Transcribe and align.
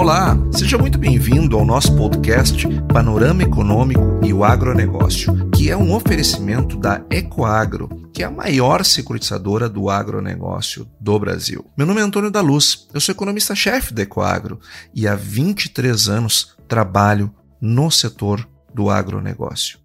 Olá, 0.00 0.34
seja 0.50 0.78
muito 0.78 0.98
bem-vindo 0.98 1.58
ao 1.58 1.64
nosso 1.66 1.94
podcast 1.94 2.66
Panorama 2.90 3.42
Econômico 3.42 4.18
e 4.24 4.32
o 4.32 4.42
Agronegócio, 4.42 5.50
que 5.50 5.70
é 5.70 5.76
um 5.76 5.94
oferecimento 5.94 6.78
da 6.78 7.04
Ecoagro, 7.10 7.86
que 8.10 8.22
é 8.22 8.26
a 8.26 8.30
maior 8.30 8.82
securitizadora 8.82 9.68
do 9.68 9.90
agronegócio 9.90 10.88
do 10.98 11.18
Brasil. 11.18 11.66
Meu 11.76 11.86
nome 11.86 12.00
é 12.00 12.02
Antônio 12.02 12.30
da 12.30 12.40
Luz, 12.40 12.88
eu 12.94 13.00
sou 13.00 13.12
economista-chefe 13.12 13.92
da 13.92 14.00
Ecoagro 14.00 14.58
e 14.94 15.06
há 15.06 15.14
23 15.14 16.08
anos 16.08 16.56
trabalho 16.66 17.30
no 17.60 17.90
setor 17.90 18.48
do 18.74 18.88
agronegócio. 18.88 19.78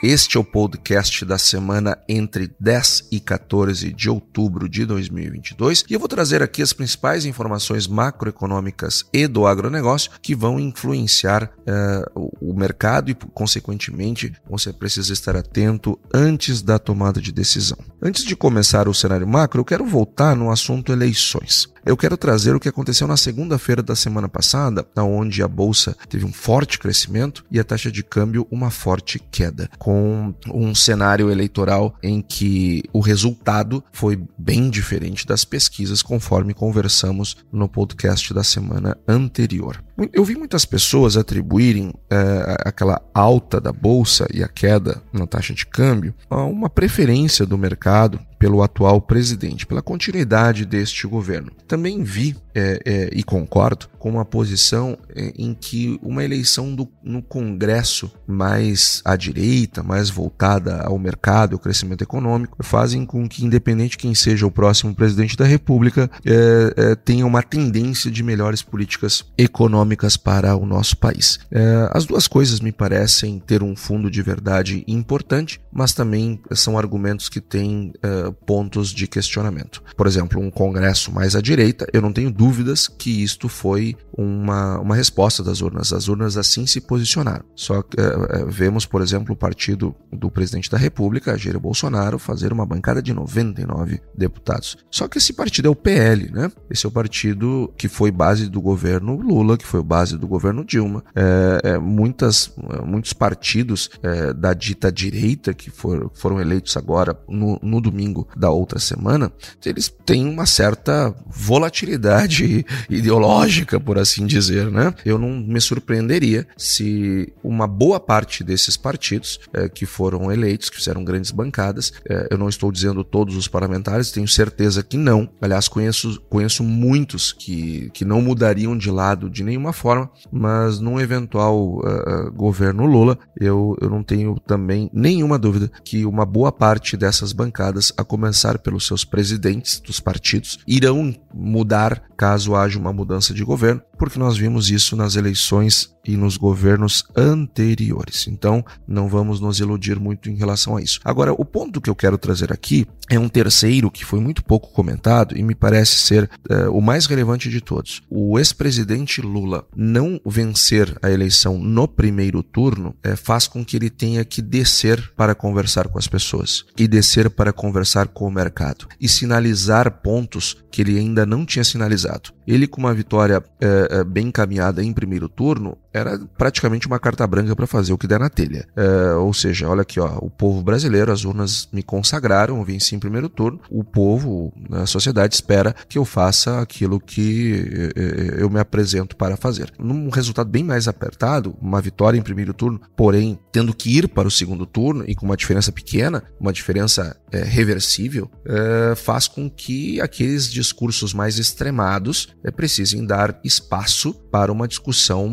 Este 0.00 0.36
é 0.36 0.40
o 0.40 0.44
podcast 0.44 1.24
da 1.24 1.38
semana 1.38 1.98
entre 2.08 2.54
10 2.60 3.08
e 3.10 3.18
14 3.18 3.92
de 3.92 4.08
outubro 4.08 4.68
de 4.68 4.86
2022 4.86 5.84
e 5.90 5.92
eu 5.92 5.98
vou 5.98 6.06
trazer 6.06 6.40
aqui 6.40 6.62
as 6.62 6.72
principais 6.72 7.24
informações 7.24 7.88
macroeconômicas 7.88 9.04
e 9.12 9.26
do 9.26 9.44
agronegócio 9.44 10.12
que 10.22 10.36
vão 10.36 10.60
influenciar 10.60 11.50
uh, 11.66 12.30
o 12.40 12.54
mercado 12.54 13.10
e, 13.10 13.14
consequentemente, 13.14 14.32
você 14.48 14.72
precisa 14.72 15.12
estar 15.12 15.34
atento 15.34 15.98
antes 16.14 16.62
da 16.62 16.78
tomada 16.78 17.20
de 17.20 17.32
decisão. 17.32 17.78
Antes 18.00 18.24
de 18.24 18.36
começar 18.36 18.86
o 18.86 18.94
cenário 18.94 19.26
macro, 19.26 19.62
eu 19.62 19.64
quero 19.64 19.84
voltar 19.84 20.36
no 20.36 20.52
assunto 20.52 20.92
eleições. 20.92 21.66
Eu 21.88 21.96
quero 21.96 22.18
trazer 22.18 22.54
o 22.54 22.60
que 22.60 22.68
aconteceu 22.68 23.08
na 23.08 23.16
segunda-feira 23.16 23.82
da 23.82 23.96
semana 23.96 24.28
passada, 24.28 24.86
onde 24.94 25.42
a 25.42 25.48
bolsa 25.48 25.96
teve 26.06 26.26
um 26.26 26.32
forte 26.34 26.78
crescimento 26.78 27.42
e 27.50 27.58
a 27.58 27.64
taxa 27.64 27.90
de 27.90 28.02
câmbio 28.02 28.46
uma 28.50 28.70
forte 28.70 29.18
queda, 29.18 29.70
com 29.78 30.34
um 30.52 30.74
cenário 30.74 31.30
eleitoral 31.30 31.96
em 32.02 32.20
que 32.20 32.82
o 32.92 33.00
resultado 33.00 33.82
foi 33.90 34.22
bem 34.36 34.68
diferente 34.68 35.26
das 35.26 35.46
pesquisas, 35.46 36.02
conforme 36.02 36.52
conversamos 36.52 37.38
no 37.50 37.66
podcast 37.66 38.34
da 38.34 38.44
semana 38.44 38.94
anterior. 39.08 39.82
Eu 40.12 40.26
vi 40.26 40.36
muitas 40.36 40.66
pessoas 40.66 41.16
atribuírem 41.16 41.94
é, 42.10 42.64
aquela 42.66 43.00
alta 43.14 43.58
da 43.58 43.72
bolsa 43.72 44.26
e 44.32 44.44
a 44.44 44.48
queda 44.48 45.02
na 45.10 45.26
taxa 45.26 45.54
de 45.54 45.64
câmbio 45.64 46.14
a 46.28 46.44
uma 46.44 46.68
preferência 46.68 47.46
do 47.46 47.56
mercado 47.56 48.20
pelo 48.38 48.62
atual 48.62 49.00
presidente, 49.00 49.66
pela 49.66 49.82
continuidade 49.82 50.64
deste 50.64 51.06
governo. 51.06 51.50
Também 51.66 52.02
vi 52.02 52.36
é, 52.54 52.80
é, 52.84 53.10
e 53.12 53.22
concordo 53.22 53.88
com 53.98 54.18
a 54.18 54.24
posição 54.24 54.96
é, 55.14 55.32
em 55.36 55.54
que 55.54 55.98
uma 56.02 56.24
eleição 56.24 56.74
do, 56.74 56.88
no 57.02 57.22
Congresso 57.22 58.10
mais 58.26 59.02
à 59.04 59.16
direita, 59.16 59.82
mais 59.82 60.10
voltada 60.10 60.82
ao 60.82 60.98
mercado, 60.98 61.54
ao 61.54 61.58
crescimento 61.58 62.02
econômico, 62.02 62.56
fazem 62.62 63.04
com 63.04 63.28
que, 63.28 63.44
independente 63.44 63.92
de 63.92 63.98
quem 63.98 64.14
seja 64.14 64.46
o 64.46 64.50
próximo 64.50 64.94
presidente 64.94 65.36
da 65.36 65.44
República, 65.44 66.10
é, 66.24 66.74
é, 66.76 66.94
tenha 66.94 67.26
uma 67.26 67.42
tendência 67.42 68.10
de 68.10 68.22
melhores 68.22 68.62
políticas 68.62 69.24
econômicas 69.36 70.16
para 70.16 70.56
o 70.56 70.66
nosso 70.66 70.96
país. 70.96 71.38
É, 71.50 71.88
as 71.92 72.04
duas 72.04 72.26
coisas 72.26 72.60
me 72.60 72.72
parecem 72.72 73.38
ter 73.38 73.62
um 73.62 73.76
fundo 73.76 74.10
de 74.10 74.22
verdade 74.22 74.84
importante, 74.86 75.60
mas 75.72 75.92
também 75.92 76.40
são 76.52 76.78
argumentos 76.78 77.28
que 77.28 77.40
têm 77.40 77.92
pontos 78.32 78.90
de 78.90 79.06
questionamento. 79.06 79.82
Por 79.96 80.06
exemplo, 80.06 80.40
um 80.40 80.50
Congresso 80.50 81.12
mais 81.12 81.34
à 81.34 81.40
direita, 81.40 81.86
eu 81.92 82.02
não 82.02 82.12
tenho 82.12 82.30
dúvidas 82.30 82.88
que 82.88 83.22
isto 83.22 83.48
foi 83.48 83.96
uma, 84.16 84.78
uma 84.80 84.94
resposta 84.94 85.42
das 85.42 85.60
urnas. 85.60 85.92
As 85.92 86.08
urnas 86.08 86.36
assim 86.36 86.66
se 86.66 86.80
posicionaram. 86.80 87.44
Só 87.54 87.82
que 87.82 87.96
é, 88.00 88.44
vemos, 88.46 88.84
por 88.84 89.00
exemplo, 89.00 89.34
o 89.34 89.36
partido 89.36 89.94
do 90.12 90.30
presidente 90.30 90.70
da 90.70 90.78
República, 90.78 91.36
Jair 91.38 91.58
Bolsonaro, 91.58 92.18
fazer 92.18 92.52
uma 92.52 92.66
bancada 92.66 93.02
de 93.02 93.12
99 93.12 94.00
deputados. 94.16 94.76
Só 94.90 95.06
que 95.06 95.18
esse 95.18 95.32
partido 95.32 95.68
é 95.68 95.70
o 95.70 95.76
PL, 95.76 96.30
né? 96.32 96.50
Esse 96.70 96.86
é 96.86 96.88
o 96.88 96.92
partido 96.92 97.72
que 97.76 97.88
foi 97.88 98.10
base 98.10 98.48
do 98.48 98.60
governo 98.60 99.16
Lula, 99.16 99.56
que 99.56 99.66
foi 99.66 99.82
base 99.82 100.16
do 100.16 100.26
governo 100.26 100.64
Dilma. 100.64 101.04
É, 101.14 101.70
é, 101.70 101.78
muitas, 101.78 102.52
muitos 102.84 103.12
partidos 103.12 103.90
é, 104.02 104.32
da 104.32 104.52
dita 104.52 104.90
direita 104.90 105.54
que 105.54 105.70
for, 105.70 106.10
foram 106.14 106.40
eleitos 106.40 106.76
agora 106.76 107.18
no, 107.28 107.58
no 107.62 107.80
domingo 107.80 108.17
da 108.36 108.50
outra 108.50 108.78
semana, 108.78 109.32
eles 109.64 109.92
têm 110.04 110.26
uma 110.26 110.46
certa 110.46 111.14
volatilidade 111.26 112.64
ideológica, 112.88 113.78
por 113.78 113.98
assim 113.98 114.26
dizer, 114.26 114.70
né? 114.70 114.94
Eu 115.04 115.18
não 115.18 115.30
me 115.30 115.60
surpreenderia 115.60 116.46
se 116.56 117.32
uma 117.42 117.66
boa 117.66 118.00
parte 118.00 118.42
desses 118.42 118.76
partidos 118.76 119.40
é, 119.52 119.68
que 119.68 119.86
foram 119.86 120.32
eleitos, 120.32 120.70
que 120.70 120.76
fizeram 120.76 121.04
grandes 121.04 121.30
bancadas, 121.30 121.92
é, 122.08 122.28
eu 122.30 122.38
não 122.38 122.48
estou 122.48 122.70
dizendo 122.72 123.04
todos 123.04 123.36
os 123.36 123.48
parlamentares, 123.48 124.10
tenho 124.10 124.28
certeza 124.28 124.82
que 124.82 124.96
não. 124.96 125.28
Aliás, 125.40 125.68
conheço, 125.68 126.20
conheço 126.28 126.62
muitos 126.62 127.32
que, 127.32 127.90
que 127.92 128.04
não 128.04 128.20
mudariam 128.20 128.76
de 128.76 128.90
lado 128.90 129.28
de 129.28 129.42
nenhuma 129.44 129.72
forma, 129.72 130.10
mas 130.30 130.78
num 130.78 131.00
eventual 131.00 131.78
uh, 131.78 132.32
governo 132.32 132.86
Lula, 132.86 133.18
eu, 133.38 133.76
eu 133.80 133.90
não 133.90 134.02
tenho 134.02 134.38
também 134.46 134.90
nenhuma 134.92 135.38
dúvida 135.38 135.70
que 135.84 136.04
uma 136.04 136.24
boa 136.24 136.50
parte 136.50 136.96
dessas 136.96 137.32
bancadas, 137.32 137.92
começar 138.08 138.58
pelos 138.58 138.86
seus 138.86 139.04
presidentes 139.04 139.78
dos 139.78 140.00
partidos, 140.00 140.58
irão 140.66 141.14
mudar 141.32 142.02
caso 142.16 142.56
haja 142.56 142.78
uma 142.78 142.92
mudança 142.92 143.32
de 143.32 143.44
governo, 143.44 143.82
porque 143.98 144.18
nós 144.18 144.36
vimos 144.36 144.70
isso 144.70 144.94
nas 144.96 145.16
eleições 145.16 145.92
e 146.08 146.16
nos 146.16 146.38
governos 146.38 147.04
anteriores. 147.14 148.26
Então, 148.28 148.64
não 148.86 149.08
vamos 149.08 149.40
nos 149.40 149.60
iludir 149.60 150.00
muito 150.00 150.30
em 150.30 150.36
relação 150.36 150.76
a 150.76 150.82
isso. 150.82 151.00
Agora, 151.04 151.32
o 151.32 151.44
ponto 151.44 151.80
que 151.80 151.90
eu 151.90 151.94
quero 151.94 152.16
trazer 152.16 152.50
aqui 152.50 152.86
é 153.10 153.18
um 153.18 153.28
terceiro 153.28 153.90
que 153.90 154.04
foi 154.04 154.18
muito 154.18 154.42
pouco 154.42 154.72
comentado 154.72 155.36
e 155.36 155.42
me 155.42 155.54
parece 155.54 155.98
ser 155.98 156.30
uh, 156.50 156.70
o 156.70 156.80
mais 156.80 157.04
relevante 157.04 157.50
de 157.50 157.60
todos. 157.60 158.00
O 158.08 158.38
ex-presidente 158.38 159.20
Lula 159.20 159.66
não 159.76 160.18
vencer 160.24 160.96
a 161.02 161.10
eleição 161.10 161.58
no 161.58 161.86
primeiro 161.86 162.42
turno 162.42 162.94
uh, 163.06 163.16
faz 163.16 163.46
com 163.46 163.62
que 163.62 163.76
ele 163.76 163.90
tenha 163.90 164.24
que 164.24 164.40
descer 164.40 165.12
para 165.14 165.34
conversar 165.34 165.88
com 165.88 165.98
as 165.98 166.06
pessoas 166.06 166.64
e 166.76 166.88
descer 166.88 167.28
para 167.28 167.52
conversar 167.52 168.08
com 168.08 168.26
o 168.26 168.30
mercado 168.30 168.86
e 169.00 169.08
sinalizar 169.08 170.00
pontos 170.00 170.56
que 170.70 170.80
ele 170.80 170.98
ainda 170.98 171.26
não 171.26 171.44
tinha 171.44 171.64
sinalizado. 171.64 172.37
Ele, 172.48 172.66
com 172.66 172.80
uma 172.80 172.94
vitória 172.94 173.40
uh, 173.40 174.04
bem 174.06 174.28
encaminhada 174.28 174.82
em 174.82 174.90
primeiro 174.90 175.28
turno, 175.28 175.76
era 175.92 176.18
praticamente 176.36 176.86
uma 176.86 176.98
carta 176.98 177.26
branca 177.26 177.54
para 177.56 177.66
fazer 177.66 177.92
o 177.92 177.98
que 177.98 178.06
der 178.06 178.20
na 178.20 178.28
telha. 178.28 178.66
É, 178.76 179.14
ou 179.14 179.32
seja, 179.32 179.68
olha 179.68 179.82
aqui, 179.82 179.98
ó, 179.98 180.18
o 180.18 180.30
povo 180.30 180.62
brasileiro, 180.62 181.12
as 181.12 181.24
urnas 181.24 181.68
me 181.72 181.82
consagraram, 181.82 182.58
eu 182.58 182.64
venci 182.64 182.94
em 182.94 182.98
primeiro 182.98 183.28
turno. 183.28 183.60
O 183.70 183.82
povo, 183.82 184.52
a 184.70 184.86
sociedade 184.86 185.34
espera 185.34 185.74
que 185.88 185.98
eu 185.98 186.04
faça 186.04 186.60
aquilo 186.60 187.00
que 187.00 187.92
é, 187.96 188.38
é, 188.38 188.42
eu 188.42 188.50
me 188.50 188.60
apresento 188.60 189.16
para 189.16 189.36
fazer. 189.36 189.72
Num 189.78 190.08
resultado 190.10 190.48
bem 190.48 190.64
mais 190.64 190.88
apertado, 190.88 191.56
uma 191.60 191.80
vitória 191.80 192.18
em 192.18 192.22
primeiro 192.22 192.52
turno, 192.52 192.80
porém 192.96 193.38
tendo 193.52 193.74
que 193.74 193.96
ir 193.96 194.08
para 194.08 194.28
o 194.28 194.30
segundo 194.30 194.66
turno 194.66 195.04
e 195.06 195.14
com 195.14 195.26
uma 195.26 195.36
diferença 195.36 195.72
pequena, 195.72 196.22
uma 196.38 196.52
diferença 196.52 197.16
é, 197.32 197.42
reversível, 197.42 198.30
é, 198.44 198.94
faz 198.94 199.28
com 199.28 199.50
que 199.50 200.00
aqueles 200.00 200.50
discursos 200.50 201.12
mais 201.12 201.38
extremados 201.38 202.34
é, 202.44 202.50
precisem 202.50 203.04
dar 203.04 203.38
espaço 203.44 204.14
para 204.30 204.52
uma 204.52 204.68
discussão 204.68 205.28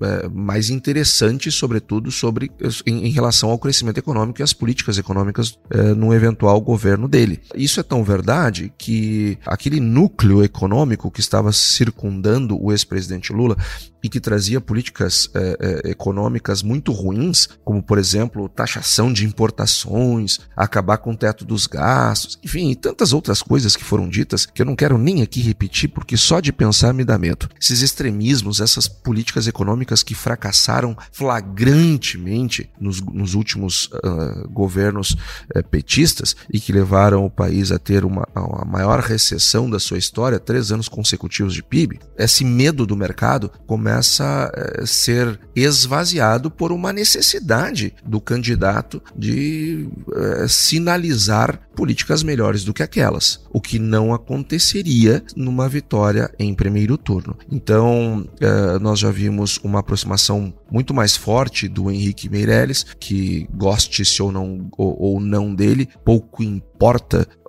é, 0.00 0.28
mais 0.28 0.70
interessante, 0.70 1.50
sobretudo 1.50 2.10
sobre 2.10 2.50
em, 2.86 3.06
em, 3.06 3.10
relação 3.10 3.50
ao 3.50 3.58
crescimento 3.58 3.98
econômico 3.98 4.40
e 4.40 4.42
às 4.42 4.52
políticas 4.52 4.98
econômicas 4.98 5.58
é, 5.70 5.94
no 5.94 6.12
eventual 6.14 6.60
governo 6.60 7.08
dele. 7.08 7.40
Isso 7.54 7.80
é 7.80 7.82
tão 7.82 8.02
verdade 8.02 8.72
que 8.76 9.38
aquele 9.46 9.80
núcleo 9.80 10.42
econômico 10.42 11.10
que 11.10 11.20
estava 11.20 11.52
circundando 11.52 12.62
o 12.62 12.72
ex-presidente 12.72 13.32
Lula 13.32 13.56
e 14.04 14.08
que 14.10 14.20
trazia 14.20 14.60
políticas 14.60 15.30
é, 15.34 15.82
é, 15.86 15.90
econômicas 15.90 16.62
muito 16.62 16.92
ruins, 16.92 17.48
como 17.64 17.82
por 17.82 17.96
exemplo 17.96 18.50
taxação 18.50 19.10
de 19.10 19.24
importações, 19.24 20.40
acabar 20.54 20.98
com 20.98 21.12
o 21.12 21.16
teto 21.16 21.42
dos 21.42 21.66
gastos, 21.66 22.38
enfim, 22.44 22.70
e 22.70 22.76
tantas 22.76 23.14
outras 23.14 23.40
coisas 23.40 23.74
que 23.74 23.82
foram 23.82 24.06
ditas 24.06 24.44
que 24.44 24.60
eu 24.60 24.66
não 24.66 24.76
quero 24.76 24.98
nem 24.98 25.22
aqui 25.22 25.40
repetir 25.40 25.88
porque 25.88 26.18
só 26.18 26.38
de 26.38 26.52
pensar 26.52 26.92
me 26.92 27.02
dá 27.02 27.16
medo. 27.16 27.48
Esses 27.58 27.80
extremismos, 27.80 28.60
essas 28.60 28.86
políticas 28.86 29.46
econômicas 29.46 30.02
que 30.02 30.14
fracassaram 30.14 30.94
flagrantemente 31.10 32.68
nos, 32.78 33.00
nos 33.00 33.32
últimos 33.32 33.86
uh, 33.86 34.46
governos 34.50 35.12
uh, 35.56 35.64
petistas 35.70 36.36
e 36.52 36.60
que 36.60 36.72
levaram 36.72 37.24
o 37.24 37.30
país 37.30 37.72
a 37.72 37.78
ter 37.78 38.04
uma, 38.04 38.28
a 38.34 38.66
maior 38.66 39.00
recessão 39.00 39.70
da 39.70 39.78
sua 39.78 39.96
história, 39.96 40.38
três 40.38 40.70
anos 40.70 40.90
consecutivos 40.90 41.54
de 41.54 41.62
PIB, 41.62 42.00
esse 42.18 42.44
medo 42.44 42.84
do 42.84 42.94
mercado 42.94 43.50
começa 43.66 43.93
a 43.98 44.50
uh, 44.80 44.86
ser 44.86 45.38
esvaziado 45.54 46.50
por 46.50 46.72
uma 46.72 46.92
necessidade 46.92 47.94
do 48.04 48.20
candidato 48.20 49.02
de 49.16 49.88
eh, 50.12 50.46
sinalizar 50.48 51.60
políticas 51.74 52.22
melhores 52.22 52.64
do 52.64 52.74
que 52.74 52.82
aquelas, 52.82 53.40
o 53.52 53.60
que 53.60 53.78
não 53.78 54.12
aconteceria 54.12 55.22
numa 55.36 55.68
vitória 55.68 56.30
em 56.38 56.54
primeiro 56.54 56.96
turno. 56.96 57.36
Então, 57.50 58.26
eh, 58.40 58.78
nós 58.80 58.98
já 58.98 59.10
vimos 59.10 59.58
uma 59.62 59.80
aproximação 59.80 60.52
muito 60.70 60.92
mais 60.92 61.16
forte 61.16 61.68
do 61.68 61.90
Henrique 61.90 62.28
Meirelles, 62.28 62.84
que 62.98 63.48
goste-se 63.54 64.22
ou 64.22 64.32
não, 64.32 64.68
ou, 64.76 65.00
ou 65.00 65.20
não 65.20 65.54
dele, 65.54 65.88
pouco 66.04 66.42
importa 66.42 66.73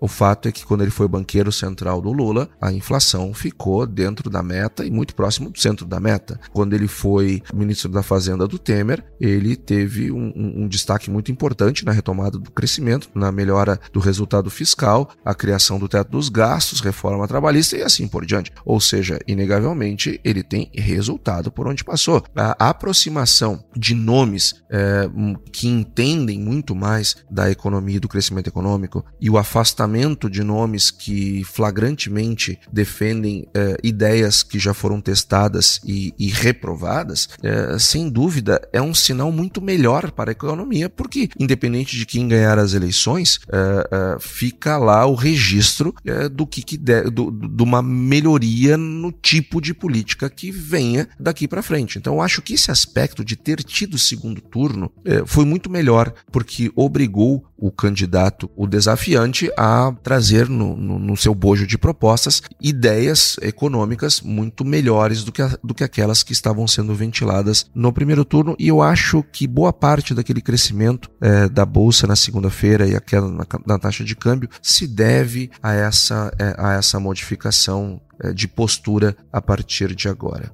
o 0.01 0.07
fato 0.07 0.48
é 0.48 0.51
que 0.51 0.66
quando 0.66 0.81
ele 0.81 0.92
foi 0.92 1.07
banqueiro 1.07 1.51
central 1.51 2.01
do 2.01 2.12
Lula, 2.12 2.50
a 2.62 2.72
inflação 2.72 3.33
ficou 3.33 3.86
dentro 3.88 4.30
da 4.30 4.44
meta 4.44 4.86
e 4.86 4.92
muito 4.92 5.16
próximo 5.16 5.50
do 5.50 5.60
centro 5.60 5.86
da 5.86 6.00
meta. 6.00 6.39
Quando 6.54 6.74
ele 6.74 6.88
foi 6.88 7.42
ministro 7.54 7.92
da 7.92 8.04
Fazenda 8.04 8.48
do 8.48 8.60
Temer, 8.60 9.04
ele 9.19 9.56
teve 9.56 10.12
um, 10.12 10.31
um, 10.36 10.63
um 10.63 10.68
destaque 10.68 11.10
muito 11.10 11.31
importante 11.31 11.86
na 11.86 11.92
retomada 11.92 12.38
do 12.38 12.51
crescimento, 12.51 13.10
na 13.16 13.31
melhora 13.31 13.80
do 13.92 14.00
resultado 14.00 14.50
fiscal, 14.50 15.10
a 15.24 15.33
criação 15.33 15.80
do 15.80 15.88
teto 15.88 16.12
dos 16.12 16.30
gastos, 16.30 16.81
reforma 16.81 17.28
trabalhista 17.28 17.78
e 17.78 17.81
assim 17.81 18.07
por 18.07 18.25
diante. 18.25 18.51
Ou 18.66 18.80
seja, 18.80 19.19
inegavelmente, 19.28 20.19
ele 20.24 20.44
tem 20.44 20.69
resultado 20.74 21.51
por 21.51 21.68
onde 21.68 21.83
passou. 21.83 22.24
A 22.36 22.69
aproximação 22.69 23.63
de 23.75 23.95
nomes 23.95 24.63
é, 24.69 25.10
que 25.51 25.68
entendem 25.68 26.39
muito 26.39 26.75
mais 26.75 27.16
da 27.30 27.50
economia 27.50 27.98
e 27.98 28.00
do 28.00 28.07
crescimento 28.07 28.48
econômico 28.48 29.04
e 29.20 29.30
o 29.30 29.38
afastamento 29.38 30.30
de 30.30 30.44
nomes 30.44 30.92
que 30.92 31.44
flagrantemente 31.44 32.60
defendem 32.72 33.48
eh, 33.54 33.78
ideias 33.84 34.44
que 34.44 34.60
já 34.60 34.74
foram 34.74 35.02
testadas 35.02 35.80
e, 35.86 36.14
e 36.18 36.28
reprovadas, 36.28 37.30
eh, 37.42 37.78
sem 37.80 38.10
dúvida 38.10 38.62
é 38.72 38.82
um 38.82 38.94
sinal 38.94 39.32
muito 39.32 39.62
melhor 39.62 40.12
para 40.12 40.32
a 40.32 40.34
economia, 40.34 40.90
porque 40.90 41.30
independente 41.40 41.98
de 41.98 42.06
quem 42.06 42.28
ganhar 42.28 42.60
as 42.60 42.74
eleições, 42.74 43.40
eh, 43.52 44.18
fica 44.20 44.78
lá 44.78 45.06
o 45.06 45.16
registro 45.16 45.94
do 46.32 46.46
que, 46.46 46.62
que 46.62 46.78
de, 46.78 47.04
do, 47.04 47.32
de 47.32 47.64
uma 47.64 47.82
melhoria 47.82 48.78
no 48.78 49.12
tipo 49.12 49.62
de 49.62 49.74
política 49.74 50.30
que 50.30 50.52
venha 50.52 51.08
daqui 51.20 51.48
para 51.48 51.62
frente. 51.62 51.98
Então 51.98 52.16
eu 52.16 52.22
acho 52.22 52.42
que 52.42 52.54
esse 52.54 52.72
aspecto 52.72 53.24
de 53.24 53.36
ter 53.36 53.64
tido 53.64 53.98
segundo 53.98 54.42
turno 54.42 54.92
foi 55.26 55.46
muito 55.46 55.70
melhor, 55.70 56.14
porque 56.32 56.72
obrigou 56.76 57.46
o 57.57 57.72
candidato, 57.72 58.50
o 58.56 58.68
desafiante, 58.68 59.50
a 59.57 59.94
trazer 60.04 60.50
no, 60.50 60.75
no, 60.75 61.00
no, 61.00 61.18
seu 61.18 61.34
bojo 61.34 61.66
de 61.66 61.78
propostas 61.78 62.42
ideias 62.62 63.38
econômicas 63.42 64.22
muito 64.22 64.66
melhores 64.66 65.24
do 65.24 65.31
que, 65.31 65.42
a, 65.42 65.57
do 65.63 65.74
que 65.74 65.84
aquelas 65.84 66.24
que 66.24 66.34
estavam 66.34 66.68
sendo 66.68 66.94
ventiladas 66.94 67.66
no 67.74 67.94
primeiro 67.94 68.25
turno. 68.25 68.56
E 68.60 68.68
eu 68.68 68.81
acho 68.81 69.24
que 69.24 69.48
boa 69.48 69.72
parte 69.72 70.13
daquele 70.13 70.42
crescimento 70.42 71.10
é, 71.22 71.48
da 71.48 71.66
Bolsa 71.66 72.07
na 72.07 72.16
segunda-feira 72.16 72.88
e 72.88 72.96
aquela 72.96 73.30
na, 73.30 73.46
na, 73.66 73.80
taxa 73.80 74.04
de 74.04 74.16
câmbio 74.16 74.50
se 74.62 74.88
deve 74.88 75.50
a 75.62 75.74
essa, 75.74 76.31
é, 76.38 76.56
a 76.57 76.74
essa 76.74 77.00
modificação 77.00 78.02
é, 78.19 78.34
de 78.34 78.48
postura 78.48 79.16
a 79.31 79.42
partir 79.42 79.96
de 79.96 80.07
agora. 80.10 80.52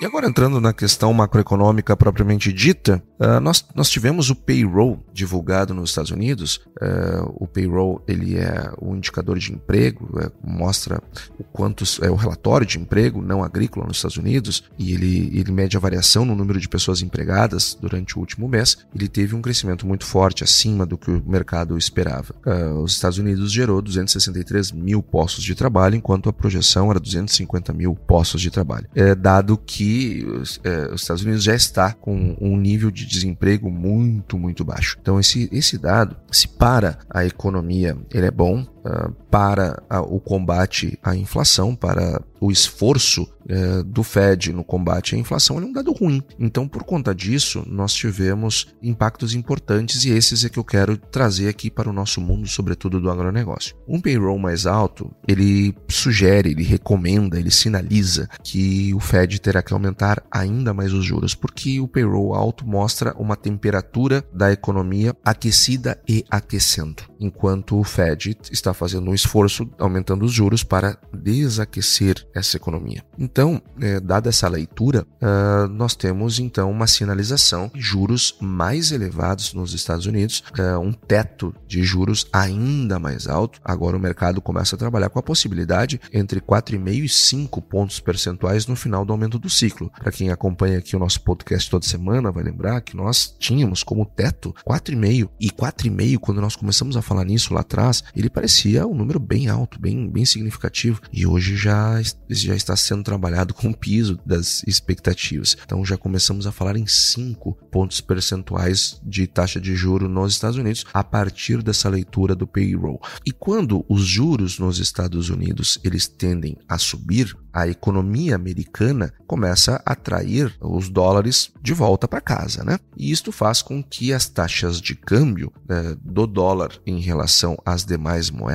E 0.00 0.06
agora 0.06 0.26
entrando 0.26 0.62
na 0.62 0.72
questão 0.72 1.12
macroeconômica 1.12 1.94
propriamente 1.94 2.50
dita, 2.50 3.02
uh, 3.20 3.38
nós, 3.38 3.62
nós 3.74 3.90
tivemos 3.90 4.30
o 4.30 4.34
payroll 4.34 5.04
divulgado 5.12 5.74
nos 5.74 5.90
Estados 5.90 6.10
Unidos. 6.10 6.56
Uh, 6.80 7.34
o 7.34 7.46
payroll 7.46 8.02
ele 8.08 8.38
é 8.38 8.72
um 8.80 8.96
indicador 8.96 9.38
de 9.38 9.52
emprego, 9.52 10.18
é, 10.18 10.30
mostra 10.42 11.02
o 11.38 11.44
quanto 11.44 11.84
é 12.00 12.10
o 12.10 12.14
relatório 12.14 12.66
de 12.66 12.78
emprego 12.78 13.20
não 13.20 13.44
agrícola 13.44 13.86
nos 13.86 13.98
Estados 13.98 14.16
Unidos 14.16 14.64
e 14.78 14.94
ele, 14.94 15.38
ele 15.38 15.52
mede 15.52 15.76
a 15.76 15.80
variação 15.80 16.24
no 16.24 16.34
número 16.34 16.58
de 16.58 16.66
pessoas 16.66 17.02
empregadas 17.02 17.76
durante 17.78 18.16
o 18.16 18.20
último 18.20 18.48
mês. 18.48 18.78
Ele 18.94 19.06
teve 19.06 19.34
um 19.34 19.42
crescimento 19.42 19.86
muito 19.86 20.06
forte 20.06 20.42
acima 20.42 20.86
do 20.86 20.96
que 20.96 21.10
o 21.10 21.22
mercado 21.26 21.76
esperava. 21.76 22.34
Os 22.82 22.92
Estados 22.92 23.18
Unidos 23.18 23.52
gerou 23.52 23.82
263 23.82 24.72
mil 24.72 25.02
postos 25.02 25.44
de 25.44 25.54
trabalho, 25.54 25.94
enquanto 25.94 26.30
a 26.30 26.32
projeção 26.32 26.90
era 26.90 26.98
250 26.98 27.72
mil 27.74 27.94
postos 27.94 28.40
de 28.40 28.50
trabalho. 28.50 28.88
É, 28.94 29.14
dado 29.14 29.58
que 29.58 29.89
os, 30.24 30.60
é, 30.64 30.92
os 30.92 31.02
Estados 31.02 31.22
Unidos 31.22 31.42
já 31.42 31.54
está 31.54 31.92
com 31.92 32.36
um 32.40 32.56
nível 32.56 32.90
de 32.90 33.06
desemprego 33.06 33.70
muito, 33.70 34.38
muito 34.38 34.64
baixo. 34.64 34.98
Então 35.00 35.18
esse, 35.18 35.48
esse 35.52 35.78
dado, 35.78 36.16
se 36.30 36.48
para 36.48 36.98
a 37.08 37.24
economia 37.24 37.96
ele 38.12 38.26
é 38.26 38.30
bom, 38.30 38.66
uh, 38.84 39.12
para 39.30 39.82
a, 39.88 40.00
o 40.00 40.20
combate 40.20 40.98
à 41.02 41.14
inflação, 41.16 41.74
para 41.74 42.22
o 42.40 42.50
esforço 42.50 43.22
uh, 43.22 43.84
do 43.84 44.02
Fed 44.02 44.52
no 44.52 44.64
combate 44.64 45.14
à 45.14 45.18
inflação, 45.18 45.58
é 45.58 45.60
um 45.60 45.72
dado 45.72 45.92
ruim. 45.92 46.22
Então, 46.38 46.66
por 46.66 46.84
conta 46.84 47.14
disso, 47.14 47.62
nós 47.66 47.92
tivemos 47.92 48.74
impactos 48.82 49.34
importantes 49.34 50.04
e 50.04 50.10
esses 50.10 50.44
é 50.44 50.48
que 50.48 50.58
eu 50.58 50.64
quero 50.64 50.96
trazer 50.96 51.48
aqui 51.48 51.70
para 51.70 51.90
o 51.90 51.92
nosso 51.92 52.20
mundo, 52.20 52.46
sobretudo 52.48 53.00
do 53.00 53.10
agronegócio. 53.10 53.76
Um 53.86 54.00
payroll 54.00 54.38
mais 54.38 54.66
alto, 54.66 55.10
ele 55.28 55.74
sugere, 55.88 56.50
ele 56.50 56.62
recomenda, 56.62 57.38
ele 57.38 57.50
sinaliza 57.50 58.28
que 58.42 58.94
o 58.94 59.00
Fed 59.00 59.40
terá 59.40 59.62
que 59.62 59.72
aumentar 59.72 60.22
ainda 60.30 60.72
mais 60.72 60.92
os 60.92 61.04
juros, 61.04 61.34
porque 61.34 61.80
o 61.80 61.88
payroll 61.88 62.34
alto 62.34 62.66
mostra 62.66 63.14
uma 63.18 63.36
temperatura 63.36 64.24
da 64.32 64.52
economia 64.52 65.14
aquecida 65.24 66.00
e 66.08 66.24
aquecendo, 66.30 67.02
enquanto 67.18 67.78
o 67.78 67.84
Fed 67.84 68.36
está 68.50 68.69
está 68.70 68.74
fazendo 68.74 69.10
um 69.10 69.14
esforço 69.14 69.68
aumentando 69.78 70.24
os 70.24 70.32
juros 70.32 70.62
para 70.62 70.96
desaquecer 71.12 72.26
essa 72.34 72.56
economia. 72.56 73.04
Então, 73.18 73.60
é, 73.80 74.00
dada 74.00 74.28
essa 74.28 74.48
leitura, 74.48 75.06
uh, 75.20 75.68
nós 75.68 75.94
temos 75.94 76.38
então 76.38 76.70
uma 76.70 76.86
sinalização 76.86 77.70
de 77.74 77.80
juros 77.80 78.36
mais 78.40 78.92
elevados 78.92 79.52
nos 79.52 79.74
Estados 79.74 80.06
Unidos, 80.06 80.42
uh, 80.58 80.78
um 80.78 80.92
teto 80.92 81.54
de 81.66 81.82
juros 81.82 82.26
ainda 82.32 82.98
mais 82.98 83.26
alto. 83.26 83.60
Agora 83.64 83.96
o 83.96 84.00
mercado 84.00 84.40
começa 84.40 84.76
a 84.76 84.78
trabalhar 84.78 85.10
com 85.10 85.18
a 85.18 85.22
possibilidade 85.22 86.00
entre 86.12 86.40
4,5 86.40 87.04
e 87.04 87.08
5 87.08 87.62
pontos 87.62 88.00
percentuais 88.00 88.66
no 88.66 88.76
final 88.76 89.04
do 89.04 89.12
aumento 89.12 89.38
do 89.38 89.50
ciclo. 89.50 89.90
Para 89.98 90.12
quem 90.12 90.30
acompanha 90.30 90.78
aqui 90.78 90.94
o 90.94 90.98
nosso 90.98 91.20
podcast 91.22 91.68
toda 91.70 91.84
semana, 91.84 92.30
vai 92.30 92.44
lembrar 92.44 92.80
que 92.80 92.96
nós 92.96 93.34
tínhamos 93.38 93.82
como 93.82 94.06
teto 94.06 94.54
4,5 94.66 95.28
e 95.40 95.50
4,5 95.50 96.18
quando 96.18 96.40
nós 96.40 96.56
começamos 96.56 96.96
a 96.96 97.02
falar 97.02 97.24
nisso 97.24 97.52
lá 97.52 97.60
atrás, 97.60 98.04
ele 98.14 98.30
parecia 98.30 98.59
parecia 98.60 98.86
um 98.86 98.94
número 98.94 99.18
bem 99.18 99.48
alto, 99.48 99.80
bem, 99.80 100.08
bem 100.10 100.24
significativo. 100.26 101.00
E 101.10 101.26
hoje 101.26 101.56
já, 101.56 102.00
já 102.28 102.54
está 102.54 102.76
sendo 102.76 103.02
trabalhado 103.02 103.54
com 103.54 103.70
o 103.70 103.76
piso 103.76 104.18
das 104.26 104.62
expectativas. 104.66 105.56
Então 105.64 105.84
já 105.84 105.96
começamos 105.96 106.46
a 106.46 106.52
falar 106.52 106.76
em 106.76 106.86
5 106.86 107.54
pontos 107.70 108.02
percentuais 108.02 109.00
de 109.02 109.26
taxa 109.26 109.58
de 109.58 109.74
juro 109.74 110.08
nos 110.08 110.34
Estados 110.34 110.58
Unidos 110.58 110.84
a 110.92 111.02
partir 111.02 111.62
dessa 111.62 111.88
leitura 111.88 112.34
do 112.34 112.46
payroll. 112.46 113.00
E 113.24 113.32
quando 113.32 113.84
os 113.88 114.02
juros 114.02 114.58
nos 114.58 114.78
Estados 114.78 115.30
Unidos 115.30 115.78
eles 115.82 116.06
tendem 116.06 116.56
a 116.68 116.76
subir, 116.76 117.34
a 117.52 117.66
economia 117.66 118.36
americana 118.36 119.12
começa 119.26 119.82
a 119.84 119.92
atrair 119.92 120.54
os 120.60 120.88
dólares 120.88 121.50
de 121.60 121.72
volta 121.72 122.06
para 122.06 122.20
casa, 122.20 122.62
né? 122.62 122.78
E 122.96 123.10
isto 123.10 123.32
faz 123.32 123.60
com 123.60 123.82
que 123.82 124.12
as 124.12 124.28
taxas 124.28 124.80
de 124.80 124.94
câmbio 124.94 125.52
né, 125.68 125.96
do 126.00 126.26
dólar 126.28 126.70
em 126.86 127.00
relação 127.00 127.56
às 127.64 127.84
demais 127.84 128.30
moedas 128.30 128.49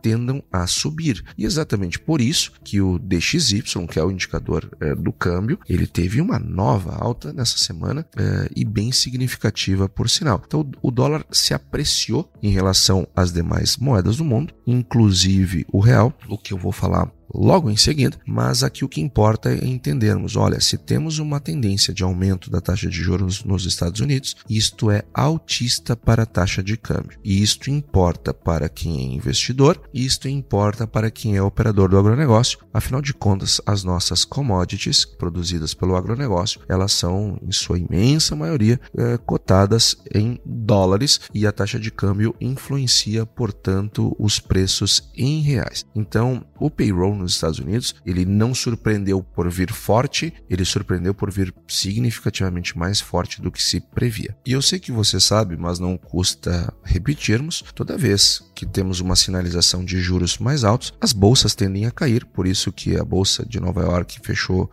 tendam 0.00 0.42
a 0.52 0.66
subir. 0.66 1.24
E 1.36 1.44
exatamente 1.44 1.98
por 1.98 2.20
isso 2.20 2.52
que 2.64 2.80
o 2.80 2.98
DXY, 2.98 3.62
que 3.88 3.98
é 3.98 4.04
o 4.04 4.10
indicador 4.10 4.70
é, 4.80 4.94
do 4.94 5.12
câmbio, 5.12 5.58
ele 5.68 5.86
teve 5.86 6.20
uma 6.20 6.38
nova 6.38 6.94
alta 6.96 7.32
nessa 7.32 7.58
semana 7.58 8.06
é, 8.16 8.50
e 8.54 8.64
bem 8.64 8.92
significativa 8.92 9.88
por 9.88 10.08
sinal. 10.08 10.42
Então 10.46 10.68
o 10.82 10.90
dólar 10.90 11.24
se 11.30 11.54
apreciou 11.54 12.30
em 12.42 12.50
relação 12.50 13.06
às 13.14 13.32
demais 13.32 13.76
moedas 13.76 14.16
do 14.16 14.24
mundo, 14.24 14.54
inclusive 14.66 15.66
o 15.72 15.80
real, 15.80 16.12
o 16.28 16.38
que 16.38 16.52
eu 16.52 16.58
vou 16.58 16.72
falar 16.72 17.10
logo 17.32 17.70
em 17.70 17.76
seguida, 17.76 18.18
mas 18.26 18.62
aqui 18.62 18.84
o 18.84 18.88
que 18.88 19.00
importa 19.00 19.50
é 19.50 19.64
entendermos, 19.64 20.36
olha, 20.36 20.60
se 20.60 20.76
temos 20.76 21.18
uma 21.18 21.40
tendência 21.40 21.94
de 21.94 22.02
aumento 22.02 22.50
da 22.50 22.60
taxa 22.60 22.88
de 22.88 22.96
juros 22.96 23.44
nos 23.44 23.64
Estados 23.64 24.00
Unidos, 24.00 24.36
isto 24.48 24.90
é 24.90 25.02
altista 25.14 25.96
para 25.96 26.24
a 26.24 26.26
taxa 26.26 26.62
de 26.62 26.76
câmbio. 26.76 27.18
E 27.24 27.42
isto 27.42 27.70
importa 27.70 28.34
para 28.34 28.68
quem 28.68 28.98
é 28.98 29.14
investidor, 29.14 29.80
isto 29.92 30.28
importa 30.28 30.86
para 30.86 31.10
quem 31.10 31.36
é 31.36 31.42
operador 31.42 31.88
do 31.88 31.98
agronegócio. 31.98 32.58
Afinal 32.72 33.00
de 33.00 33.14
contas, 33.14 33.60
as 33.66 33.84
nossas 33.84 34.24
commodities 34.24 35.04
produzidas 35.04 35.74
pelo 35.74 35.96
agronegócio, 35.96 36.60
elas 36.68 36.92
são, 36.92 37.38
em 37.42 37.52
sua 37.52 37.78
imensa 37.78 38.34
maioria, 38.34 38.80
é, 38.96 39.16
cotadas 39.18 39.96
em 40.14 40.40
dólares 40.44 41.20
e 41.34 41.46
a 41.46 41.52
taxa 41.52 41.78
de 41.78 41.90
câmbio 41.90 42.34
influencia, 42.40 43.24
portanto, 43.26 44.16
os 44.18 44.38
preços 44.38 45.10
em 45.16 45.40
reais. 45.40 45.84
Então, 45.94 46.44
o 46.58 46.70
payroll 46.70 47.19
nos 47.20 47.34
Estados 47.34 47.58
Unidos, 47.58 47.94
ele 48.04 48.24
não 48.24 48.54
surpreendeu 48.54 49.22
por 49.22 49.48
vir 49.50 49.72
forte, 49.72 50.32
ele 50.48 50.64
surpreendeu 50.64 51.14
por 51.14 51.30
vir 51.30 51.54
significativamente 51.68 52.76
mais 52.76 53.00
forte 53.00 53.40
do 53.40 53.50
que 53.50 53.62
se 53.62 53.80
previa. 53.80 54.36
E 54.44 54.52
eu 54.52 54.62
sei 54.62 54.78
que 54.78 54.90
você 54.90 55.20
sabe, 55.20 55.56
mas 55.56 55.78
não 55.78 55.96
custa 55.96 56.72
repetirmos, 56.82 57.62
toda 57.74 57.96
vez 57.96 58.49
que 58.60 58.66
temos 58.66 59.00
uma 59.00 59.16
sinalização 59.16 59.82
de 59.82 59.98
juros 60.02 60.36
mais 60.36 60.64
altos, 60.64 60.92
as 61.00 61.14
bolsas 61.14 61.54
tendem 61.54 61.86
a 61.86 61.90
cair, 61.90 62.26
por 62.26 62.46
isso 62.46 62.70
que 62.70 62.94
a 62.94 63.02
bolsa 63.02 63.42
de 63.46 63.58
Nova 63.58 63.80
York 63.80 64.20
fechou, 64.22 64.70